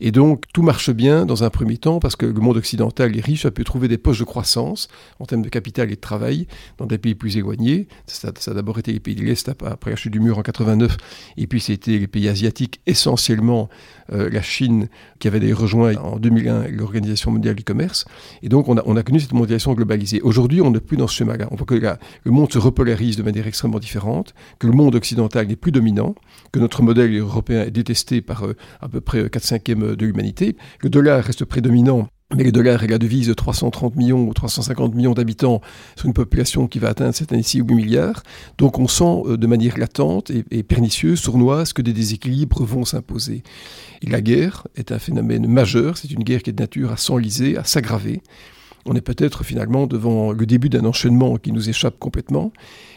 Et 0.00 0.12
donc 0.12 0.44
tout 0.52 0.62
marche 0.62 0.90
bien 0.90 1.26
dans 1.26 1.44
un 1.44 1.50
premier 1.50 1.78
temps 1.78 2.00
parce 2.00 2.16
que 2.16 2.26
le 2.26 2.40
monde 2.40 2.56
occidental 2.56 3.16
est 3.16 3.24
riche, 3.24 3.46
a 3.46 3.50
pu 3.50 3.64
trouver 3.64 3.88
des 3.88 3.98
poches 3.98 4.18
de 4.18 4.24
croissance 4.24 4.88
en 5.20 5.26
termes 5.26 5.42
de 5.42 5.48
capital 5.48 5.90
et 5.90 5.96
de 5.96 6.00
travail 6.00 6.46
dans 6.78 6.86
des 6.86 6.98
pays 6.98 7.14
plus 7.14 7.36
éloignés. 7.36 7.88
Ça, 8.06 8.28
a 8.28 8.54
d'abord 8.54 8.78
été 8.78 8.92
les 8.92 9.00
pays 9.00 9.14
de 9.14 9.22
l'Est 9.22 9.48
après 9.48 9.90
la 9.90 9.96
chute 9.96 10.12
du 10.12 10.20
mur 10.20 10.38
en 10.38 10.42
89, 10.42 10.96
et 11.36 11.46
puis 11.46 11.60
c'était 11.60 11.98
les 11.98 12.06
pays 12.06 12.28
asiatiques, 12.28 12.80
essentiellement 12.86 13.68
euh, 14.12 14.28
la 14.30 14.42
Chine 14.42 14.88
qui 15.18 15.28
avait 15.28 15.52
rejoint 15.52 15.96
en 15.96 16.18
2001 16.18 16.68
l'Organisation 16.68 17.30
mondiale 17.30 17.54
du 17.54 17.64
commerce. 17.64 18.04
Et 18.42 18.48
donc 18.48 18.68
on 18.68 18.76
a, 18.76 18.82
on 18.86 18.96
a 18.96 19.02
connu 19.02 19.20
cette 19.20 19.32
mondialisation 19.32 19.72
globalisée. 19.74 20.20
Aujourd'hui, 20.22 20.60
on 20.60 20.70
n'est 20.70 20.80
plus 20.80 20.96
dans 20.96 21.06
ce 21.06 21.14
schéma-là. 21.14 21.48
On 21.50 21.56
voit 21.56 21.66
que 21.66 21.74
le 21.74 22.30
monde 22.30 22.52
se 22.52 22.58
repolarise 22.58 23.16
de 23.16 23.22
manière 23.22 23.46
extrêmement 23.46 23.78
différente, 23.78 24.34
que 24.58 24.66
le 24.66 24.72
monde 24.72 24.94
occidental 24.94 25.46
n'est 25.46 25.56
plus 25.56 25.72
dominant, 25.72 26.14
que 26.52 26.58
notre 26.58 26.82
modèle 26.82 27.16
européen 27.16 27.62
est 27.62 27.70
détesté 27.70 28.20
par 28.20 28.46
euh, 28.46 28.56
à 28.80 28.88
peu 28.88 29.00
près 29.00 29.28
4 29.28 29.42
5 29.42 29.62
de 29.94 30.06
l'humanité. 30.06 30.56
Le 30.80 30.88
dollar 30.88 31.22
reste 31.22 31.44
prédominant 31.44 32.08
mais 32.34 32.42
le 32.42 32.50
dollar 32.50 32.82
est 32.82 32.88
la 32.88 32.98
devise 32.98 33.28
de 33.28 33.34
330 33.34 33.94
millions 33.94 34.26
ou 34.26 34.34
350 34.34 34.94
millions 34.94 35.14
d'habitants 35.14 35.60
sur 35.94 36.06
une 36.06 36.12
population 36.12 36.66
qui 36.66 36.80
va 36.80 36.88
atteindre 36.88 37.14
cette 37.14 37.32
année-ci 37.32 37.58
8 37.58 37.72
milliards. 37.72 38.24
Donc 38.58 38.80
on 38.80 38.88
sent 38.88 39.22
euh, 39.26 39.36
de 39.36 39.46
manière 39.46 39.78
latente 39.78 40.32
et, 40.50 40.62
pernicieuse, 40.64 41.20
sournoise, 41.20 41.72
que 41.72 41.82
des 41.82 41.92
déséquilibres 41.92 42.64
vont 42.64 42.84
s'imposer. 42.84 43.44
Et 44.02 44.10
la 44.10 44.20
guerre 44.20 44.66
est 44.74 44.90
un 44.90 44.98
phénomène 44.98 45.46
majeur, 45.46 45.98
c'est 45.98 46.10
une 46.10 46.24
guerre 46.24 46.42
qui 46.42 46.50
est 46.50 46.52
de 46.52 46.60
nature 46.60 46.90
à 46.90 46.96
s'enliser, 46.96 47.56
à 47.56 47.64
s'aggraver. 47.64 48.22
On 48.86 48.94
est 48.94 49.00
peut-être 49.00 49.44
finalement 49.44 49.86
devant 49.86 50.32
le 50.32 50.46
début 50.46 50.68
d'un 50.68 50.84
enchaînement 50.84 51.36
qui 51.36 51.52
nous 51.52 51.68
échappe 51.68 51.98
complètement. 51.98 52.52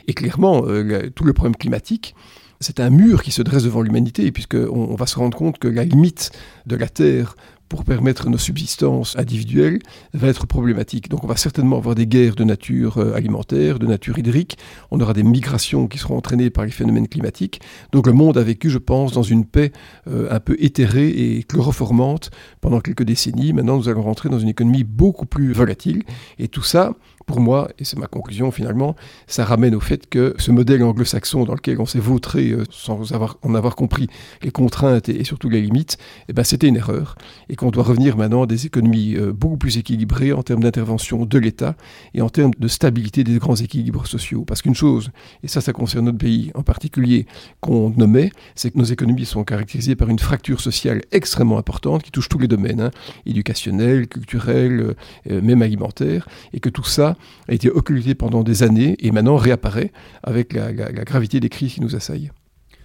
Et 0.08 0.14
clairement, 0.14 0.64
euh, 0.66 1.10
tout 1.14 1.24
le 1.24 1.34
problème 1.34 1.56
climatique, 1.56 2.16
c'est 2.60 2.80
un 2.80 2.90
mur 2.90 3.24
qui 3.24 3.32
se 3.32 3.42
dresse 3.42 3.64
devant 3.64 3.82
l'humanité, 3.82 4.32
puisqu'on 4.32 4.68
on 4.68 4.96
va 4.96 5.08
se 5.08 5.18
rendre 5.18 5.38
compte 5.38 5.60
que 5.60 5.68
la 5.68 5.84
limite 5.84 6.32
de 6.66 6.76
la 6.76 6.90
Terre 6.90 7.36
pour 7.70 7.86
permettre 7.86 8.30
nos 8.30 8.38
subsistances 8.38 9.16
individuelles 9.18 9.80
va 10.14 10.28
être 10.28 10.48
problématique. 10.48 11.10
Donc 11.10 11.24
on 11.24 11.28
va 11.28 11.38
certainement 11.38 11.78
avoir 11.78 11.96
des 11.96 12.08
guerres 12.08 12.36
de 12.36 12.44
nature 12.44 12.98
euh, 12.98 13.14
alimentaire, 13.14 13.80
de 13.80 13.86
nature 13.86 14.18
hydrique, 14.18 14.58
on 14.92 15.00
aura 15.00 15.14
des 15.14 15.24
migrations 15.24 15.88
qui 15.88 16.00
seront 16.00 16.18
entraînées 16.18 16.50
par 16.50 16.66
les 16.66 16.72
phénomènes 16.72 17.08
climatiques. 17.08 17.62
Donc 17.92 18.08
le 18.08 18.14
monde 18.14 18.38
a 18.38 18.44
vécu, 18.44 18.70
je 18.70 18.80
pense, 18.80 19.12
dans 19.12 19.24
une 19.24 19.46
paix 19.46 19.72
euh, 20.08 20.28
un 20.32 20.40
peu 20.40 20.58
éthérée 20.60 21.10
et 21.10 21.44
chloroformante 21.44 22.32
pendant 22.62 22.82
quelques 22.82 23.04
décennies. 23.04 23.54
Maintenant, 23.54 23.78
nous 23.78 23.88
allons 23.88 24.02
rentrer 24.02 24.30
dans 24.30 24.40
une 24.40 24.50
économie 24.50 24.84
beaucoup 24.84 25.26
plus 25.26 25.54
volatile. 25.54 26.04
Et 26.40 26.48
tout 26.48 26.64
ça, 26.64 26.94
pour 27.30 27.42
moi, 27.42 27.70
et 27.78 27.86
c'est 27.86 28.00
ma 28.00 28.08
conclusion 28.08 28.50
finalement, 28.50 28.96
ça 29.28 29.46
ramène 29.46 29.76
au 29.76 29.80
fait 29.80 30.10
que 30.10 30.34
ce 30.40 30.50
modèle 30.50 30.84
anglo-saxon 30.84 31.44
dans 31.44 31.54
lequel 31.54 31.80
on 31.80 31.86
s'est 31.86 32.00
vautré 32.00 32.50
euh, 32.50 32.64
sans 32.72 33.14
avoir, 33.14 33.38
en 33.44 33.54
avoir 33.54 33.76
compris 33.76 34.08
les 34.42 34.50
contraintes 34.50 35.10
et, 35.10 35.24
surtout 35.24 35.48
les 35.48 35.62
limites, 35.62 36.00
eh 36.28 36.34
ben, 36.34 36.44
c'était 36.44 36.68
une 36.68 36.78
erreur. 36.78 37.14
Qu'on 37.60 37.72
doit 37.72 37.84
revenir 37.84 38.16
maintenant 38.16 38.44
à 38.44 38.46
des 38.48 38.66
économies 38.66 39.18
euh, 39.18 39.34
beaucoup 39.34 39.58
plus 39.58 39.78
équilibrées 39.78 40.32
en 40.32 40.44
termes 40.44 40.64
d'intervention 40.64 41.26
de 41.26 41.38
l'État 41.38 41.76
et 42.14 42.22
en 42.22 42.30
termes 42.30 42.54
de 42.58 42.68
stabilité 42.70 43.26
des 43.26 43.38
grands 43.38 43.58
équilibres 43.58 44.08
sociaux. 44.08 44.46
Parce 44.46 44.62
qu'une 44.62 44.76
chose, 44.76 45.12
et 45.44 45.50
ça, 45.50 45.60
ça 45.60 45.74
concerne 45.74 46.06
notre 46.06 46.18
pays 46.18 46.52
en 46.56 46.64
particulier, 46.64 47.26
qu'on 47.60 47.90
nommait, 47.90 48.32
c'est 48.56 48.72
que 48.72 48.78
nos 48.78 48.86
économies 48.86 49.26
sont 49.26 49.44
caractérisées 49.44 49.98
par 49.98 50.08
une 50.08 50.20
fracture 50.20 50.62
sociale 50.62 51.02
extrêmement 51.12 51.58
importante 51.58 52.02
qui 52.02 52.12
touche 52.12 52.30
tous 52.30 52.40
les 52.40 52.48
domaines, 52.48 52.80
hein, 52.80 52.92
éducationnel, 53.26 54.08
culturel, 54.08 54.96
euh, 55.30 55.42
même 55.42 55.62
alimentaire, 55.62 56.30
et 56.54 56.62
que 56.62 56.70
tout 56.70 56.86
ça 56.86 57.18
a 57.50 57.54
été 57.54 57.70
occulté 57.70 58.16
pendant 58.16 58.44
des 58.44 58.64
années 58.64 58.96
et 59.00 59.12
maintenant 59.12 59.36
réapparaît 59.36 59.92
avec 60.24 60.54
la, 60.54 60.72
gravité 60.72 61.42
des 61.42 61.50
crises 61.50 61.74
qui 61.74 61.82
nous 61.82 61.98
assaillent. 61.98 62.32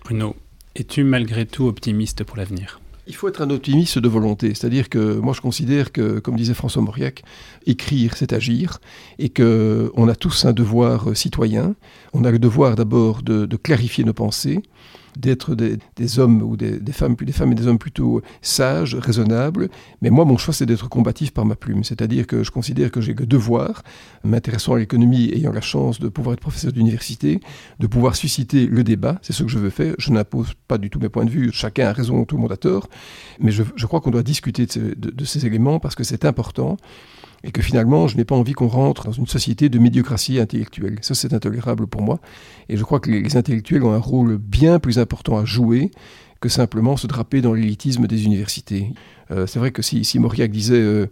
Bruno, 0.03 0.35
es-tu 0.75 1.05
malgré 1.05 1.47
tout 1.47 1.67
optimiste 1.67 2.25
pour 2.25 2.37
l'avenir? 2.37 2.81
Il 3.07 3.15
faut 3.15 3.29
être 3.29 3.43
un 3.43 3.51
optimiste 3.51 3.99
de 3.99 4.09
volonté, 4.09 4.49
c'est-à-dire 4.55 4.89
que 4.89 5.19
moi 5.19 5.35
je 5.35 5.41
considère 5.41 5.93
que, 5.93 6.19
comme 6.21 6.37
disait 6.37 6.55
François 6.55 6.83
Mauriac, 6.83 7.23
écrire 7.67 8.17
c'est 8.17 8.33
agir, 8.33 8.81
et 9.19 9.29
que 9.29 9.93
on 9.95 10.09
a 10.09 10.15
tous 10.15 10.45
un 10.45 10.53
devoir 10.53 11.17
citoyen. 11.17 11.75
On 12.13 12.25
a 12.25 12.31
le 12.31 12.39
devoir 12.39 12.77
d'abord 12.77 13.23
de 13.23 13.57
clarifier 13.57 14.05
nos 14.05 14.15
pensées, 14.15 14.63
d'être 15.17 15.55
des, 15.55 16.19
hommes 16.19 16.43
ou 16.43 16.57
des, 16.57 16.81
femmes, 16.93 17.15
des 17.15 17.33
femmes 17.33 17.53
et 17.53 17.55
des 17.55 17.67
hommes 17.67 17.79
plutôt 17.79 18.23
sages, 18.43 18.95
raisonnables. 18.95 19.69
Mais 20.03 20.11
moi, 20.11 20.25
mon 20.25 20.37
choix, 20.37 20.55
c'est 20.55 20.67
d'être 20.67 20.89
combatif 20.89 21.33
par 21.33 21.45
ma 21.45 21.57
plume. 21.57 21.85
C'est-à-dire 21.85 22.27
que 22.27 22.43
je 22.43 22.51
considère 22.51 22.91
que 22.91 23.01
j'ai 23.01 23.15
le 23.15 23.27
devoir, 23.27 23.83
m'intéressant 24.25 24.75
à 24.75 24.79
l'économie, 24.79 25.31
ayant 25.33 25.53
la 25.53 25.61
chance 25.61 26.01
de 26.01 26.09
pouvoir 26.09 26.35
être 26.35 26.41
professeur 26.41 26.73
d'université, 26.73 27.41
de 27.81 27.87
pouvoir 27.87 28.17
susciter 28.17 28.67
le 28.67 28.85
débat. 28.85 29.19
C'est 29.23 29.33
ce 29.33 29.43
que 29.43 29.49
je 29.49 29.59
veux 29.59 29.71
faire. 29.71 29.95
Je 29.99 30.11
n'impose 30.13 30.53
pas 30.69 30.79
du 30.79 30.91
tout 30.91 30.99
mes 30.99 31.09
points 31.09 31.25
de 31.25 31.31
vue. 31.31 31.51
Chacun 31.53 31.89
a 31.89 31.93
raison, 31.93 32.25
tout 32.25 32.37
le 32.37 32.43
monde 32.43 32.53
a 32.53 32.57
tort. 32.57 32.89
Mais 33.41 33.51
je, 33.51 33.87
crois 33.87 34.01
qu'on 34.01 34.11
doit 34.11 34.23
discuter 34.23 34.67
de 34.67 35.25
ces 35.25 35.47
éléments 35.47 35.79
parce 35.81 35.95
que 35.95 36.05
c'est 36.05 36.25
important 36.25 36.77
et 37.45 37.53
que 37.53 37.63
finalement, 37.63 38.09
je 38.09 38.17
n'ai 38.17 38.25
pas 38.25 38.35
envie 38.35 38.55
qu'on 38.55 38.69
rentre 38.69 39.05
dans 39.05 39.13
une 39.13 39.27
société 39.27 39.69
de 39.69 39.79
médiocratie 39.79 40.41
intellectuelle. 40.41 40.99
Ça, 41.03 41.15
c'est 41.15 41.35
intolérable 41.35 41.87
pour 41.87 42.01
moi. 42.01 42.19
Et 42.71 42.77
je 42.77 42.83
crois 42.83 43.01
que 43.01 43.11
les, 43.11 43.37
intellectuels 43.37 43.85
ont 43.85 43.93
un 43.93 43.99
rôle 43.99 44.39
bien 44.39 44.79
plus 44.79 44.99
important 44.99 45.37
à 45.37 45.45
jouer 45.45 45.91
que 46.41 46.49
simplement 46.49 46.97
se 46.97 47.07
draper 47.07 47.43
dans 47.43 47.53
l'élitisme 47.53 48.07
des 48.07 48.25
universités. 48.25 48.93
Euh, 49.31 49.47
c'est 49.47 49.59
vrai 49.59 49.73
que 49.73 49.83
si, 49.83 50.19
Mauriac 50.19 50.51
disait 50.51 50.75
euh, 50.75 51.07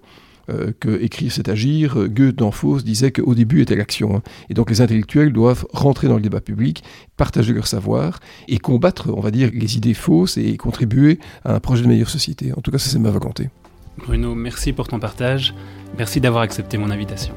euh, 0.51 0.73
que 0.81 1.03
écrire 1.03 1.31
c'est 1.31 1.49
agir, 1.49 2.09
Goethe 2.09 2.37
dans 2.37 2.51
Faust 2.51 2.85
disait 2.85 3.13
qu'au 3.13 3.35
début 3.35 3.61
était 3.61 3.77
l'action. 3.77 4.17
Hein. 4.17 4.23
Et 4.49 4.55
donc 4.55 4.71
les 4.71 4.81
intellectuels 4.81 5.33
doivent 5.33 5.67
rentrer 5.73 6.09
dans 6.09 6.17
le 6.17 6.23
débat 6.23 6.41
public, 6.41 6.83
partager 7.17 7.53
leur 7.53 7.67
savoir 7.67 8.21
et 8.49 8.59
combattre, 8.59 9.13
on 9.15 9.21
va 9.21 9.31
dire, 9.31 9.51
les 9.53 9.77
idées 9.77 9.95
fausses 9.95 10.39
et 10.39 10.57
contribuer 10.57 11.19
à 11.45 11.55
un 11.55 11.61
projet 11.61 11.83
de 11.83 11.89
meilleure 11.89 12.11
société. 12.11 12.53
En 12.55 12.61
tout 12.61 12.71
cas, 12.71 12.79
ça 12.79 12.91
c'est 12.91 12.99
ma 12.99 13.11
volonté. 13.11 13.49
Bruno, 13.99 14.35
merci 14.35 14.73
pour 14.73 14.89
ton 14.89 14.99
partage. 14.99 15.55
Merci 15.99 16.21
d'avoir 16.21 16.43
accepté 16.43 16.79
mon 16.79 16.91
invitation. 16.91 17.35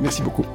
Merci 0.00 0.22
beaucoup. 0.22 0.46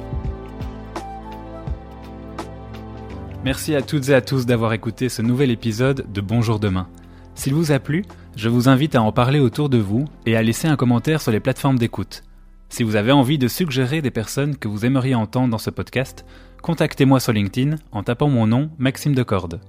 Merci 3.44 3.74
à 3.74 3.82
toutes 3.82 4.08
et 4.08 4.14
à 4.14 4.20
tous 4.20 4.46
d'avoir 4.46 4.72
écouté 4.72 5.08
ce 5.08 5.20
nouvel 5.20 5.50
épisode 5.50 6.06
de 6.12 6.20
Bonjour 6.20 6.60
demain. 6.60 6.88
S'il 7.34 7.54
vous 7.54 7.72
a 7.72 7.80
plu, 7.80 8.04
je 8.36 8.48
vous 8.48 8.68
invite 8.68 8.94
à 8.94 9.02
en 9.02 9.10
parler 9.10 9.40
autour 9.40 9.68
de 9.68 9.78
vous 9.78 10.04
et 10.26 10.36
à 10.36 10.42
laisser 10.42 10.68
un 10.68 10.76
commentaire 10.76 11.20
sur 11.20 11.32
les 11.32 11.40
plateformes 11.40 11.78
d'écoute. 11.78 12.22
Si 12.68 12.84
vous 12.84 12.96
avez 12.96 13.12
envie 13.12 13.38
de 13.38 13.48
suggérer 13.48 14.00
des 14.00 14.10
personnes 14.10 14.56
que 14.56 14.68
vous 14.68 14.86
aimeriez 14.86 15.14
entendre 15.14 15.50
dans 15.50 15.58
ce 15.58 15.70
podcast, 15.70 16.24
contactez-moi 16.62 17.20
sur 17.20 17.32
LinkedIn 17.32 17.76
en 17.90 18.02
tapant 18.02 18.28
mon 18.28 18.46
nom 18.46 18.70
Maxime 18.78 19.14
Decorde. 19.14 19.60